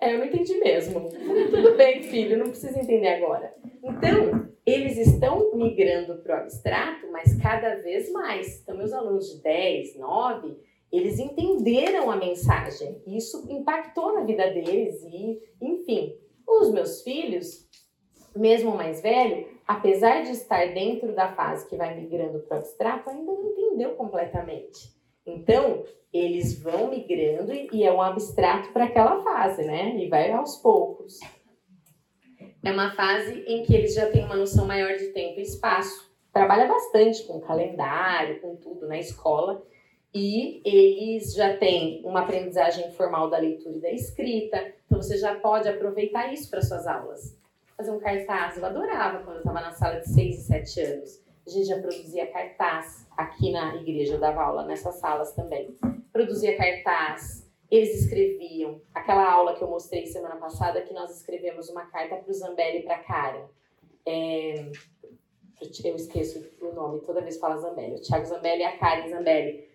[0.00, 1.08] é, eu não entendi mesmo.
[1.50, 3.52] Tudo bem, filho, não precisa entender agora.
[3.82, 8.60] Então, eles estão migrando para o abstrato, mas cada vez mais.
[8.62, 10.56] Então, meus alunos de 10, 9,
[10.92, 13.02] eles entenderam a mensagem.
[13.04, 16.14] Isso impactou na vida deles e, enfim,
[16.46, 17.68] os meus filhos,
[18.36, 22.60] mesmo o mais velho, apesar de estar dentro da fase que vai migrando para o
[22.60, 24.96] abstrato, ainda não entendeu completamente.
[25.28, 29.96] Então, eles vão migrando e é um abstrato para aquela fase, né?
[29.96, 31.18] E vai aos poucos.
[32.64, 36.10] É uma fase em que eles já têm uma noção maior de tempo e espaço.
[36.32, 39.62] Trabalha bastante com calendário, com tudo na escola.
[40.14, 44.72] E eles já têm uma aprendizagem formal da leitura e da escrita.
[44.86, 47.36] Então você já pode aproveitar isso para suas aulas.
[47.76, 51.22] Fazer um cartaz, eu adorava quando eu estava na sala de 6 e 7 anos.
[51.46, 55.76] A gente já produzia cartaz aqui na igreja, eu dava aula nessas salas também.
[56.12, 58.80] Produzia cartaz, eles escreviam.
[58.94, 62.78] Aquela aula que eu mostrei semana passada, que nós escrevemos uma carta para o Zambelli
[62.78, 63.44] e para a Karen.
[64.06, 64.70] É,
[65.84, 67.96] eu esqueço o nome, toda vez fala Zambelli.
[67.96, 69.68] O Thiago Zambelli e a Karen Zambelli.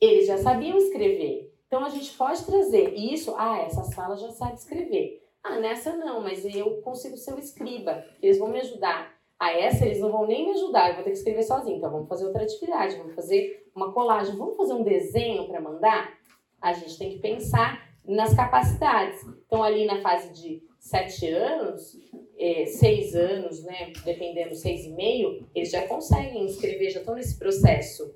[0.00, 1.54] Eles já sabiam escrever.
[1.68, 3.32] Então a gente pode trazer isso.
[3.38, 5.24] Ah, essa sala já sabe escrever.
[5.42, 8.04] Ah, nessa não, mas eu consigo ser o escriba.
[8.20, 9.16] Eles vão me ajudar.
[9.38, 11.76] A essa eles não vão nem me ajudar, eu vou ter que escrever sozinho.
[11.76, 16.18] Então vamos fazer outra atividade, vamos fazer uma colagem, vamos fazer um desenho para mandar?
[16.60, 19.24] A gente tem que pensar nas capacidades.
[19.46, 21.96] Então ali na fase de sete anos,
[22.36, 27.38] é, seis anos, né, dependendo, seis e meio, eles já conseguem escrever, já estão nesse
[27.38, 28.14] processo.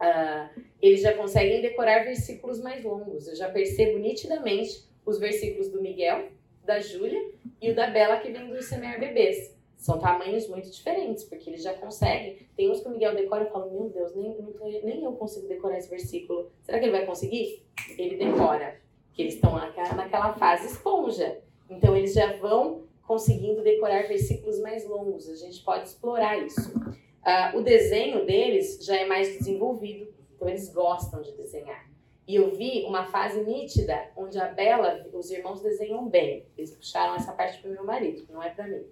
[0.00, 3.26] Uh, eles já conseguem decorar versículos mais longos.
[3.26, 6.28] Eu já percebo nitidamente os versículos do Miguel,
[6.64, 7.20] da Júlia
[7.62, 9.55] e o da Bela que vem do Semear Bebês.
[9.76, 12.38] São tamanhos muito diferentes, porque eles já conseguem.
[12.56, 14.36] Tem uns que o Miguel decora e fala: Meu Deus, nem,
[14.82, 16.50] nem eu consigo decorar esse versículo.
[16.62, 17.62] Será que ele vai conseguir?
[17.96, 18.80] Ele decora.
[19.12, 21.40] Que eles estão naquela fase esponja.
[21.70, 25.28] Então, eles já vão conseguindo decorar versículos mais longos.
[25.28, 26.76] A gente pode explorar isso.
[26.76, 31.84] Uh, o desenho deles já é mais desenvolvido, então eles gostam de desenhar.
[32.26, 36.44] E eu vi uma fase nítida onde a Bela, os irmãos desenham bem.
[36.58, 38.84] Eles puxaram essa parte para o meu marido, não é para mim.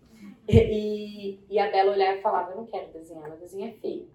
[0.48, 4.08] E, e a Bela olhava e falava: Eu não quero desenhar, meu desenho é feio.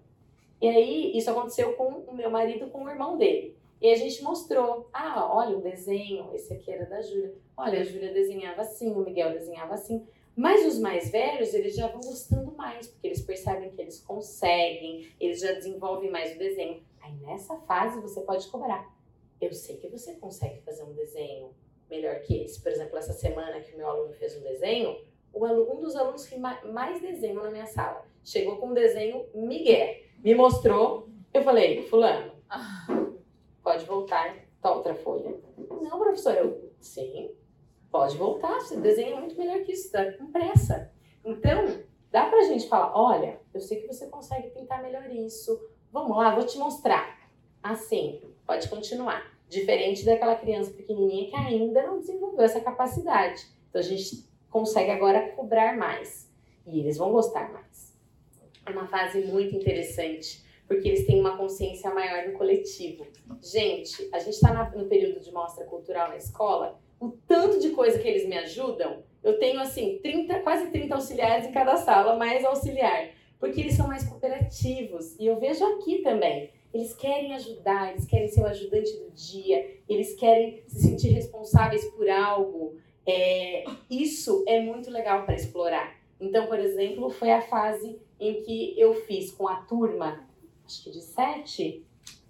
[0.60, 3.56] E aí, isso aconteceu com o meu marido com o irmão dele.
[3.80, 7.34] E a gente mostrou: Ah, olha o desenho, esse aqui era da Júlia.
[7.56, 10.06] Olha, a Júlia desenhava assim, o Miguel desenhava assim.
[10.36, 15.12] Mas os mais velhos, eles já vão gostando mais, porque eles percebem que eles conseguem,
[15.20, 16.82] eles já desenvolvem mais o desenho.
[17.00, 18.88] Aí nessa fase você pode cobrar.
[19.40, 21.54] Eu sei que você consegue fazer um desenho
[21.88, 22.60] melhor que esse.
[22.62, 24.96] Por exemplo, essa semana que o meu aluno fez um desenho,
[25.34, 30.34] um dos alunos que mais desenham na minha sala chegou com um desenho Miguel, me
[30.34, 31.08] mostrou.
[31.32, 32.32] Eu falei, Fulano,
[33.62, 35.38] pode voltar, tá outra folha.
[35.56, 37.30] Não, professor, eu, sim,
[37.90, 40.92] pode voltar, você desenha muito melhor que isso, tá com pressa.
[41.24, 41.80] Então,
[42.10, 46.34] dá pra gente falar: olha, eu sei que você consegue pintar melhor isso, vamos lá,
[46.34, 47.18] vou te mostrar.
[47.62, 49.29] Assim, pode continuar.
[49.50, 53.44] Diferente daquela criança pequenininha que ainda não desenvolveu essa capacidade.
[53.68, 56.30] Então, a gente consegue agora cobrar mais.
[56.66, 57.94] E eles vão gostar mais.
[58.64, 63.04] É uma fase muito interessante, porque eles têm uma consciência maior do coletivo.
[63.42, 67.98] Gente, a gente está no período de mostra cultural na escola, o tanto de coisa
[67.98, 72.44] que eles me ajudam, eu tenho assim 30, quase 30 auxiliares em cada sala, mais
[72.44, 75.18] auxiliar, porque eles são mais cooperativos.
[75.18, 79.78] E eu vejo aqui também, eles querem ajudar, eles querem ser o ajudante do dia,
[79.88, 82.76] eles querem se sentir responsáveis por algo.
[83.04, 85.96] É, isso é muito legal para explorar.
[86.20, 90.28] Então, por exemplo, foi a fase em que eu fiz com a turma,
[90.64, 91.84] acho que de sete,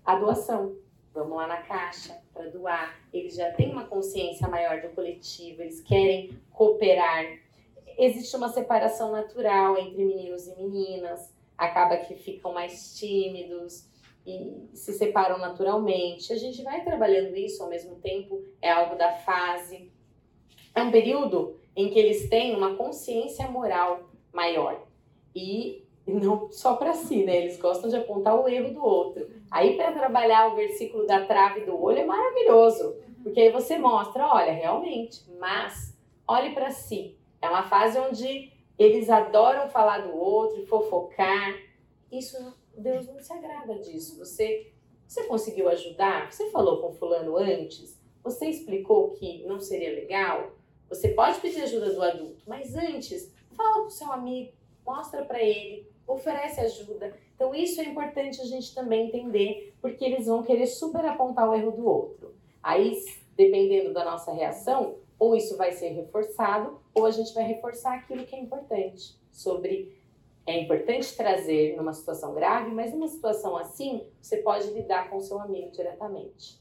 [0.04, 0.76] a doação.
[1.12, 2.96] Vamos lá na caixa para doar.
[3.12, 7.26] Eles já têm uma consciência maior do coletivo, eles querem cooperar.
[7.98, 13.89] Existe uma separação natural entre meninos e meninas, acaba que ficam mais tímidos
[14.26, 16.32] e se separam naturalmente.
[16.32, 19.90] A gente vai trabalhando isso ao mesmo tempo, é algo da fase.
[20.74, 24.86] É um período em que eles têm uma consciência moral maior.
[25.34, 27.36] E não só para si, né?
[27.38, 29.28] Eles gostam de apontar o erro do outro.
[29.50, 34.26] Aí para trabalhar o versículo da trave do olho é maravilhoso, porque aí você mostra,
[34.26, 35.96] olha, realmente, mas
[36.26, 37.16] olhe para si.
[37.40, 41.54] É uma fase onde eles adoram falar do outro, fofocar.
[42.10, 42.36] Isso
[42.80, 44.18] Deus não se agrada disso.
[44.18, 44.72] Você
[45.10, 46.30] você conseguiu ajudar?
[46.30, 47.98] Você falou com fulano antes?
[48.22, 50.52] Você explicou que não seria legal?
[50.88, 54.52] Você pode pedir ajuda do adulto, mas antes, fala com o seu amigo,
[54.86, 57.12] mostra para ele, oferece ajuda.
[57.34, 61.54] Então isso é importante a gente também entender, porque eles vão querer super apontar o
[61.56, 62.32] erro do outro.
[62.62, 62.96] Aí,
[63.36, 68.24] dependendo da nossa reação, ou isso vai ser reforçado, ou a gente vai reforçar aquilo
[68.24, 69.99] que é importante sobre
[70.50, 75.20] é importante trazer numa situação grave, mas numa situação assim, você pode lidar com o
[75.20, 76.60] seu amigo diretamente.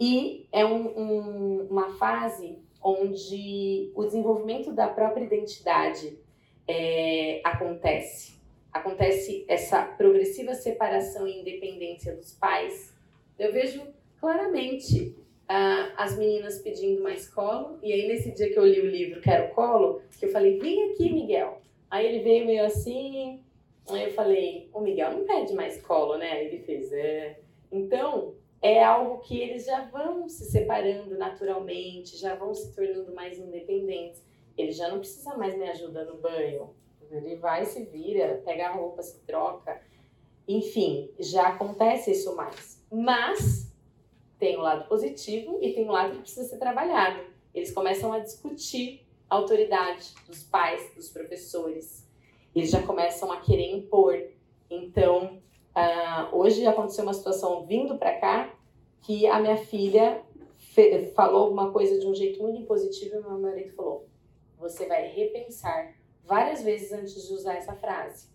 [0.00, 6.18] E é um, um, uma fase onde o desenvolvimento da própria identidade
[6.66, 8.38] é, acontece.
[8.72, 12.94] Acontece essa progressiva separação e independência dos pais.
[13.36, 13.82] Eu vejo
[14.20, 15.16] claramente
[15.48, 19.20] uh, as meninas pedindo mais colo, e aí nesse dia que eu li o livro
[19.20, 21.60] Quero Colo, que eu falei, vem aqui, Miguel.
[21.90, 23.42] Aí ele veio meio assim,
[23.88, 26.32] aí eu falei, o Miguel não pede mais colo, né?
[26.32, 27.40] Aí ele fez, é.
[27.72, 33.38] Então, é algo que eles já vão se separando naturalmente, já vão se tornando mais
[33.38, 34.22] independentes.
[34.56, 36.70] Ele já não precisa mais me ajuda no banho.
[37.10, 39.80] Ele vai, se vira, pega a roupa, se troca.
[40.46, 42.84] Enfim, já acontece isso mais.
[42.90, 43.72] Mas
[44.38, 47.20] tem o lado positivo e tem o lado que precisa ser trabalhado.
[47.54, 52.08] Eles começam a discutir autoridade dos pais, dos professores.
[52.54, 54.16] Eles já começam a querer impor.
[54.70, 55.40] Então,
[55.76, 58.54] uh, hoje aconteceu uma situação vindo para cá
[59.02, 60.22] que a minha filha
[61.14, 64.08] falou alguma coisa de um jeito muito impositivo e meu marido falou:
[64.58, 68.28] você vai repensar várias vezes antes de usar essa frase,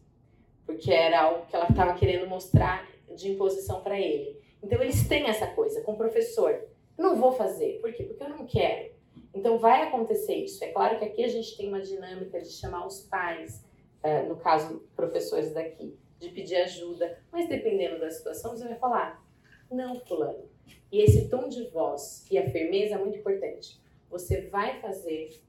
[0.66, 4.42] porque era algo que ela estava querendo mostrar de imposição para ele.
[4.62, 6.64] Então eles têm essa coisa com o professor.
[6.98, 8.04] Não vou fazer, por quê?
[8.04, 8.94] Porque eu não quero.
[9.34, 10.64] Então vai acontecer isso.
[10.64, 13.66] É claro que aqui a gente tem uma dinâmica de chamar os pais,
[14.04, 19.26] uh, no caso professores daqui, de pedir ajuda, mas dependendo da situação você vai falar,
[19.70, 20.48] não fulano.
[20.92, 23.82] E esse tom de voz e a firmeza é muito importante.
[24.10, 25.42] Você vai fazer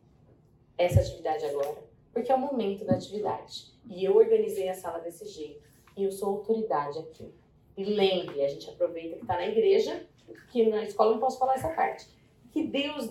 [0.78, 3.74] essa atividade agora, porque é o momento da atividade.
[3.90, 5.62] E eu organizei a sala desse jeito.
[5.96, 7.30] E eu sou autoridade aqui.
[7.76, 10.06] E lembre, a gente aproveita que está na igreja,
[10.50, 12.08] que na escola não posso falar essa parte.
[12.50, 13.10] Que Deus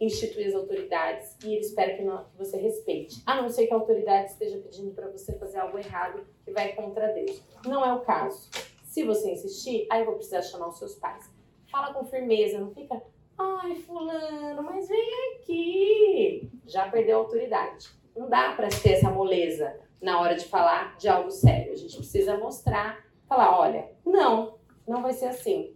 [0.00, 3.22] institui as autoridades e ele espera que, não, que você respeite.
[3.26, 6.74] A não ser que a autoridade esteja pedindo para você fazer algo errado que vai
[6.74, 7.42] contra Deus.
[7.64, 8.48] Não é o caso.
[8.84, 11.30] Se você insistir, aí eu vou precisar chamar os seus pais.
[11.70, 13.02] Fala com firmeza, não fica
[13.38, 16.50] Ai, fulano, mas vem aqui.
[16.66, 17.88] Já perdeu a autoridade.
[18.16, 21.72] Não dá para ter essa moleza na hora de falar de algo sério.
[21.72, 25.72] A gente precisa mostrar, falar, olha, não, não vai ser assim.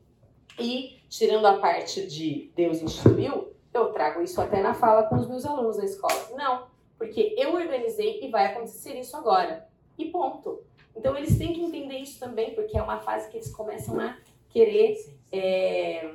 [0.59, 5.29] E tirando a parte de Deus instituiu, eu trago isso até na fala com os
[5.29, 6.29] meus alunos da escola.
[6.37, 6.67] Não,
[6.99, 9.67] porque eu organizei e vai acontecer isso agora.
[9.99, 10.63] E ponto.
[10.95, 14.17] Então eles têm que entender isso também, porque é uma fase que eles começam a
[14.49, 14.97] querer
[15.31, 16.15] é,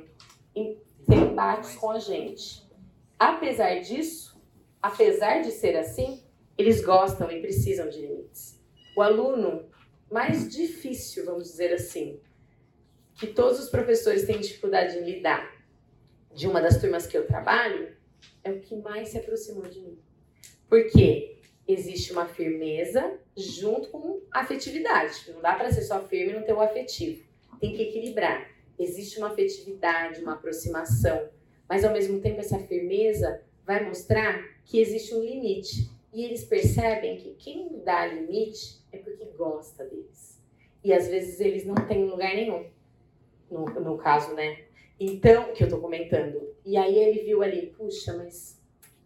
[0.54, 2.66] ter embates com a gente.
[3.18, 4.40] Apesar disso,
[4.80, 6.22] apesar de ser assim,
[6.56, 8.60] eles gostam e precisam de limites.
[8.96, 9.68] O aluno
[10.10, 12.20] mais difícil, vamos dizer assim,
[13.14, 15.57] que todos os professores têm dificuldade em lidar,
[16.38, 17.96] de uma das turmas que eu trabalho,
[18.44, 19.98] é o que mais se aproximou de mim.
[20.68, 25.30] Porque existe uma firmeza junto com afetividade.
[25.32, 27.24] Não dá para ser só firme e não ter o afetivo.
[27.60, 31.28] Tem que equilibrar existe uma afetividade, uma aproximação,
[31.68, 35.90] mas ao mesmo tempo essa firmeza vai mostrar que existe um limite.
[36.12, 40.40] E eles percebem que quem dá limite é porque gosta deles.
[40.82, 42.66] E às vezes eles não têm lugar nenhum.
[43.50, 44.64] No, no caso, né?
[45.00, 46.54] Então, que eu tô comentando.
[46.64, 48.60] E aí ele viu ali, puxa, mas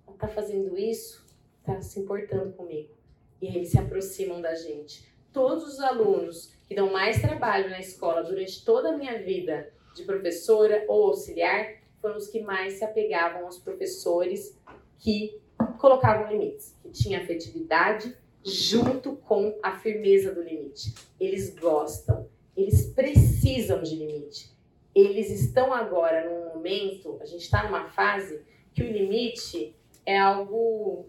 [0.06, 1.24] ela tá fazendo isso,
[1.64, 2.94] tá se importando comigo.
[3.40, 5.04] E aí eles se aproximam da gente.
[5.32, 10.04] Todos os alunos que dão mais trabalho na escola durante toda a minha vida de
[10.04, 14.58] professora ou auxiliar foram os que mais se apegavam aos professores
[14.98, 15.40] que
[15.78, 20.94] colocavam limites, que tinha afetividade junto com a firmeza do limite.
[21.20, 24.50] Eles gostam, eles precisam de limite.
[24.94, 28.42] Eles estão agora num momento, a gente está numa fase
[28.74, 29.74] que o limite
[30.04, 31.06] é algo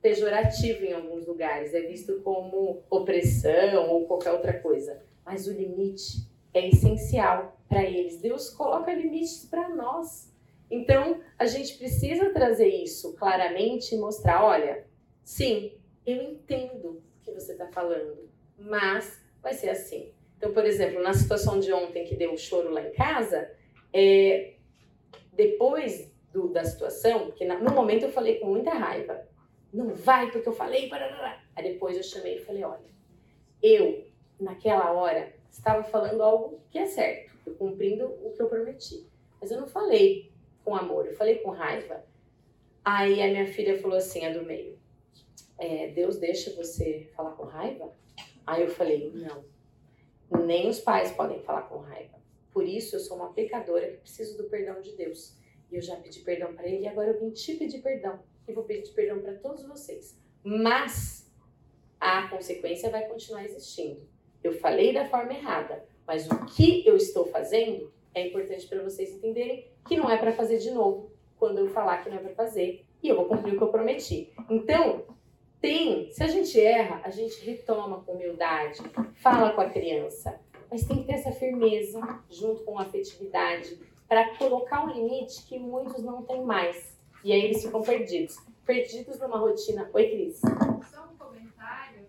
[0.00, 5.02] pejorativo em alguns lugares, é visto como opressão ou qualquer outra coisa.
[5.24, 8.20] Mas o limite é essencial para eles.
[8.20, 10.32] Deus coloca limites para nós.
[10.70, 14.86] Então, a gente precisa trazer isso claramente e mostrar: olha,
[15.22, 15.72] sim,
[16.06, 20.12] eu entendo o que você está falando, mas vai ser assim.
[20.38, 23.50] Então, por exemplo, na situação de ontem que deu o choro lá em casa,
[23.92, 24.54] é,
[25.32, 29.26] depois do, da situação, que na, no momento eu falei com muita raiva,
[29.72, 31.42] não vai porque eu falei, barará.
[31.56, 32.88] aí depois eu chamei e falei, olha,
[33.60, 34.06] eu
[34.38, 39.08] naquela hora estava falando algo que é certo, eu cumprindo o que eu prometi,
[39.40, 40.30] mas eu não falei
[40.64, 42.04] com amor, eu falei com raiva.
[42.84, 44.78] Aí a minha filha falou assim, a do meio,
[45.58, 47.92] é, Deus deixa você falar com raiva?
[48.46, 49.44] Aí eu falei, não,
[50.30, 52.18] nem os pais podem falar com raiva.
[52.52, 55.36] Por isso eu sou uma pecadora que preciso do perdão de Deus.
[55.70, 58.18] E eu já pedi perdão para ele e agora eu vim te pedir perdão.
[58.46, 60.18] E vou pedir perdão para todos vocês.
[60.42, 61.30] Mas
[62.00, 64.00] a consequência vai continuar existindo.
[64.42, 69.12] Eu falei da forma errada, mas o que eu estou fazendo é importante para vocês
[69.12, 72.34] entenderem que não é para fazer de novo quando eu falar que não é para
[72.34, 72.84] fazer.
[73.02, 74.32] E eu vou cumprir o que eu prometi.
[74.50, 75.04] Então,
[75.60, 78.80] tem, se a gente erra, a gente retoma com humildade,
[79.16, 80.40] fala com a criança,
[80.70, 82.00] mas tem que ter essa firmeza
[82.30, 83.78] junto com a afetividade
[84.08, 86.96] para colocar um limite que muitos não têm mais.
[87.24, 88.36] E aí eles ficam perdidos.
[88.64, 89.90] Perdidos numa rotina.
[89.92, 90.40] Oi, Cris.
[90.40, 92.06] Só um comentário.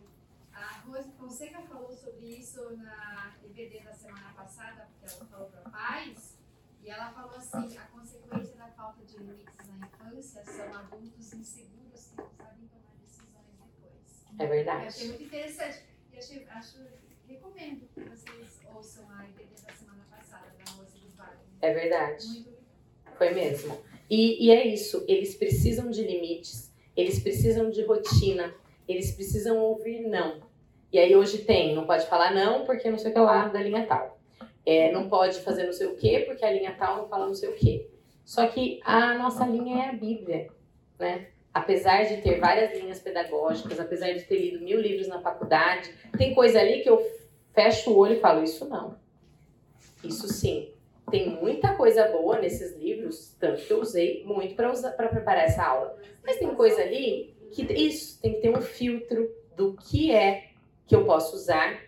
[0.53, 5.71] A Rose Fonseca falou sobre isso na EBD da semana passada, porque ela falou para
[5.71, 6.37] pais,
[6.83, 12.11] e ela falou assim: a consequência da falta de limites na infância são adultos inseguros
[12.11, 12.68] que não sabem.
[14.39, 14.83] É verdade.
[14.83, 15.79] Eu achei muito interessante.
[16.13, 16.77] E achei, acho,
[17.27, 21.37] recomendo que vocês ouçam a EBD da semana passada, da Rose do Wagner.
[21.61, 22.25] É verdade.
[22.25, 22.49] Muito
[23.17, 23.77] Foi mesmo.
[24.09, 28.55] E, e é isso, eles precisam de limites, eles precisam de rotina,
[28.87, 30.41] eles precisam ouvir não.
[30.91, 33.61] E aí hoje tem, não pode falar não porque não sei o que lá da
[33.61, 34.19] linha tal.
[34.65, 37.35] É, não pode fazer não sei o que porque a linha tal não fala não
[37.35, 37.87] sei o que.
[38.25, 40.49] Só que a nossa linha é a Bíblia,
[40.97, 41.27] né?
[41.53, 46.33] Apesar de ter várias linhas pedagógicas, apesar de ter lido mil livros na faculdade, tem
[46.33, 47.03] coisa ali que eu
[47.53, 48.95] fecho o olho e falo, isso não.
[50.03, 50.71] Isso sim.
[51.09, 55.97] Tem muita coisa boa nesses livros, tanto que eu usei muito para preparar essa aula.
[56.23, 60.51] Mas tem coisa ali que isso tem que ter um filtro do que é
[60.85, 61.79] que eu posso usar,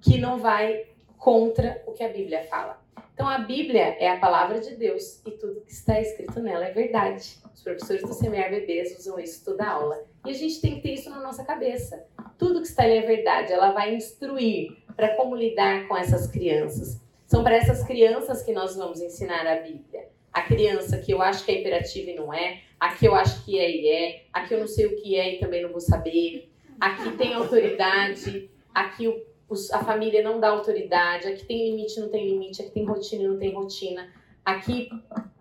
[0.00, 0.86] que não vai
[1.18, 2.82] contra o que a Bíblia fala.
[3.12, 6.72] Então a Bíblia é a palavra de Deus e tudo que está escrito nela é
[6.72, 7.38] verdade.
[7.56, 10.04] Os professores do Bebês usam isso toda aula.
[10.26, 12.04] E a gente tem que ter isso na nossa cabeça.
[12.38, 13.50] Tudo que está ali é verdade.
[13.50, 17.00] Ela vai instruir para como lidar com essas crianças.
[17.26, 20.08] São para essas crianças que nós vamos ensinar a Bíblia.
[20.30, 23.42] A criança que eu acho que é imperativa e não é, a que eu acho
[23.42, 25.70] que é e é, a que eu não sei o que é e também não
[25.70, 31.26] vou saber, a que tem autoridade, a que o- os- a família não dá autoridade,
[31.26, 34.12] a que tem limite não tem limite, a que tem rotina não tem rotina.
[34.44, 34.90] Aqui,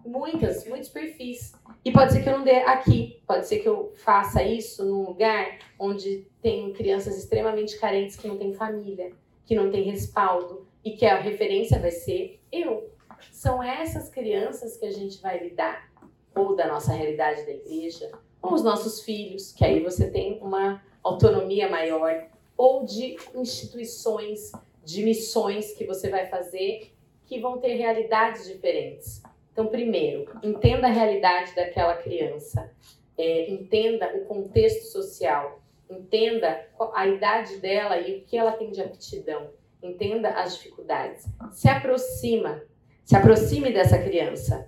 [0.06, 1.54] muitas, muitos perfis.
[1.86, 5.06] E pode ser que eu não dê aqui, pode ser que eu faça isso num
[5.06, 9.14] lugar onde tem crianças extremamente carentes que não têm família,
[9.46, 12.90] que não têm respaldo e que a referência vai ser eu.
[13.32, 15.92] São essas crianças que a gente vai lidar,
[16.36, 20.84] ou da nossa realidade da igreja, ou os nossos filhos, que aí você tem uma
[21.04, 24.52] autonomia maior, ou de instituições,
[24.84, 26.96] de missões que você vai fazer
[27.28, 29.22] que vão ter realidades diferentes.
[29.56, 32.70] Então, primeiro, entenda a realidade daquela criança,
[33.18, 38.82] é, entenda o contexto social, entenda a idade dela e o que ela tem de
[38.82, 39.50] aptidão,
[39.82, 42.64] entenda as dificuldades, se aproxima,
[43.06, 44.68] se aproxime dessa criança,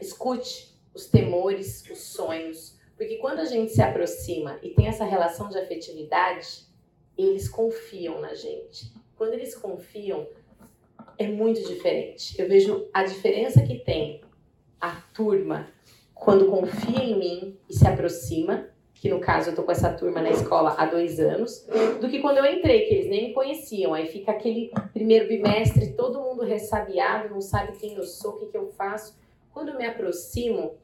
[0.00, 5.48] escute os temores, os sonhos, porque quando a gente se aproxima e tem essa relação
[5.48, 6.66] de afetividade,
[7.16, 8.92] eles confiam na gente.
[9.14, 10.26] Quando eles confiam,
[11.18, 12.40] é muito diferente.
[12.40, 14.20] Eu vejo a diferença que tem
[14.80, 15.68] a turma
[16.14, 20.22] quando confia em mim e se aproxima, que no caso eu tô com essa turma
[20.22, 21.66] na escola há dois anos,
[22.00, 23.92] do que quando eu entrei, que eles nem me conheciam.
[23.92, 28.46] Aí fica aquele primeiro bimestre, todo mundo ressabiado, não sabe quem eu sou, o que,
[28.46, 29.18] que eu faço.
[29.52, 30.74] Quando eu me aproximo,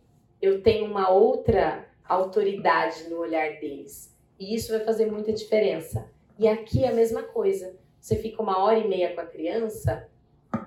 [0.40, 4.14] eu tenho uma outra autoridade no olhar deles.
[4.38, 6.10] E isso vai fazer muita diferença.
[6.38, 7.74] E aqui é a mesma coisa.
[8.00, 10.08] Você fica uma hora e meia com a criança,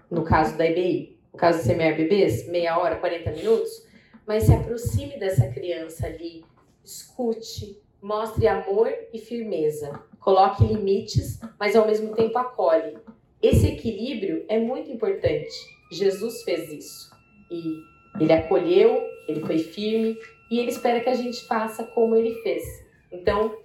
[0.09, 3.85] no caso da IBI, no caso do semear bebês, meia hora, 40 minutos,
[4.25, 6.43] mas se aproxime dessa criança ali,
[6.83, 12.97] escute, mostre amor e firmeza, coloque limites, mas ao mesmo tempo acolhe.
[13.41, 15.53] Esse equilíbrio é muito importante.
[15.91, 17.15] Jesus fez isso
[17.51, 17.81] e
[18.19, 20.17] ele acolheu, ele foi firme
[20.49, 22.63] e ele espera que a gente faça como ele fez.
[23.11, 23.55] Então,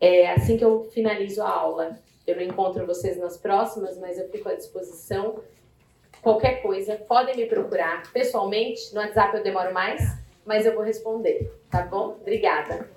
[0.00, 1.98] é assim que eu finalizo a aula.
[2.26, 5.40] Eu não encontro vocês nas próximas, mas eu fico à disposição.
[6.26, 8.92] Qualquer coisa, podem me procurar pessoalmente.
[8.92, 10.02] No WhatsApp eu demoro mais,
[10.44, 12.16] mas eu vou responder, tá bom?
[12.20, 12.90] Obrigada.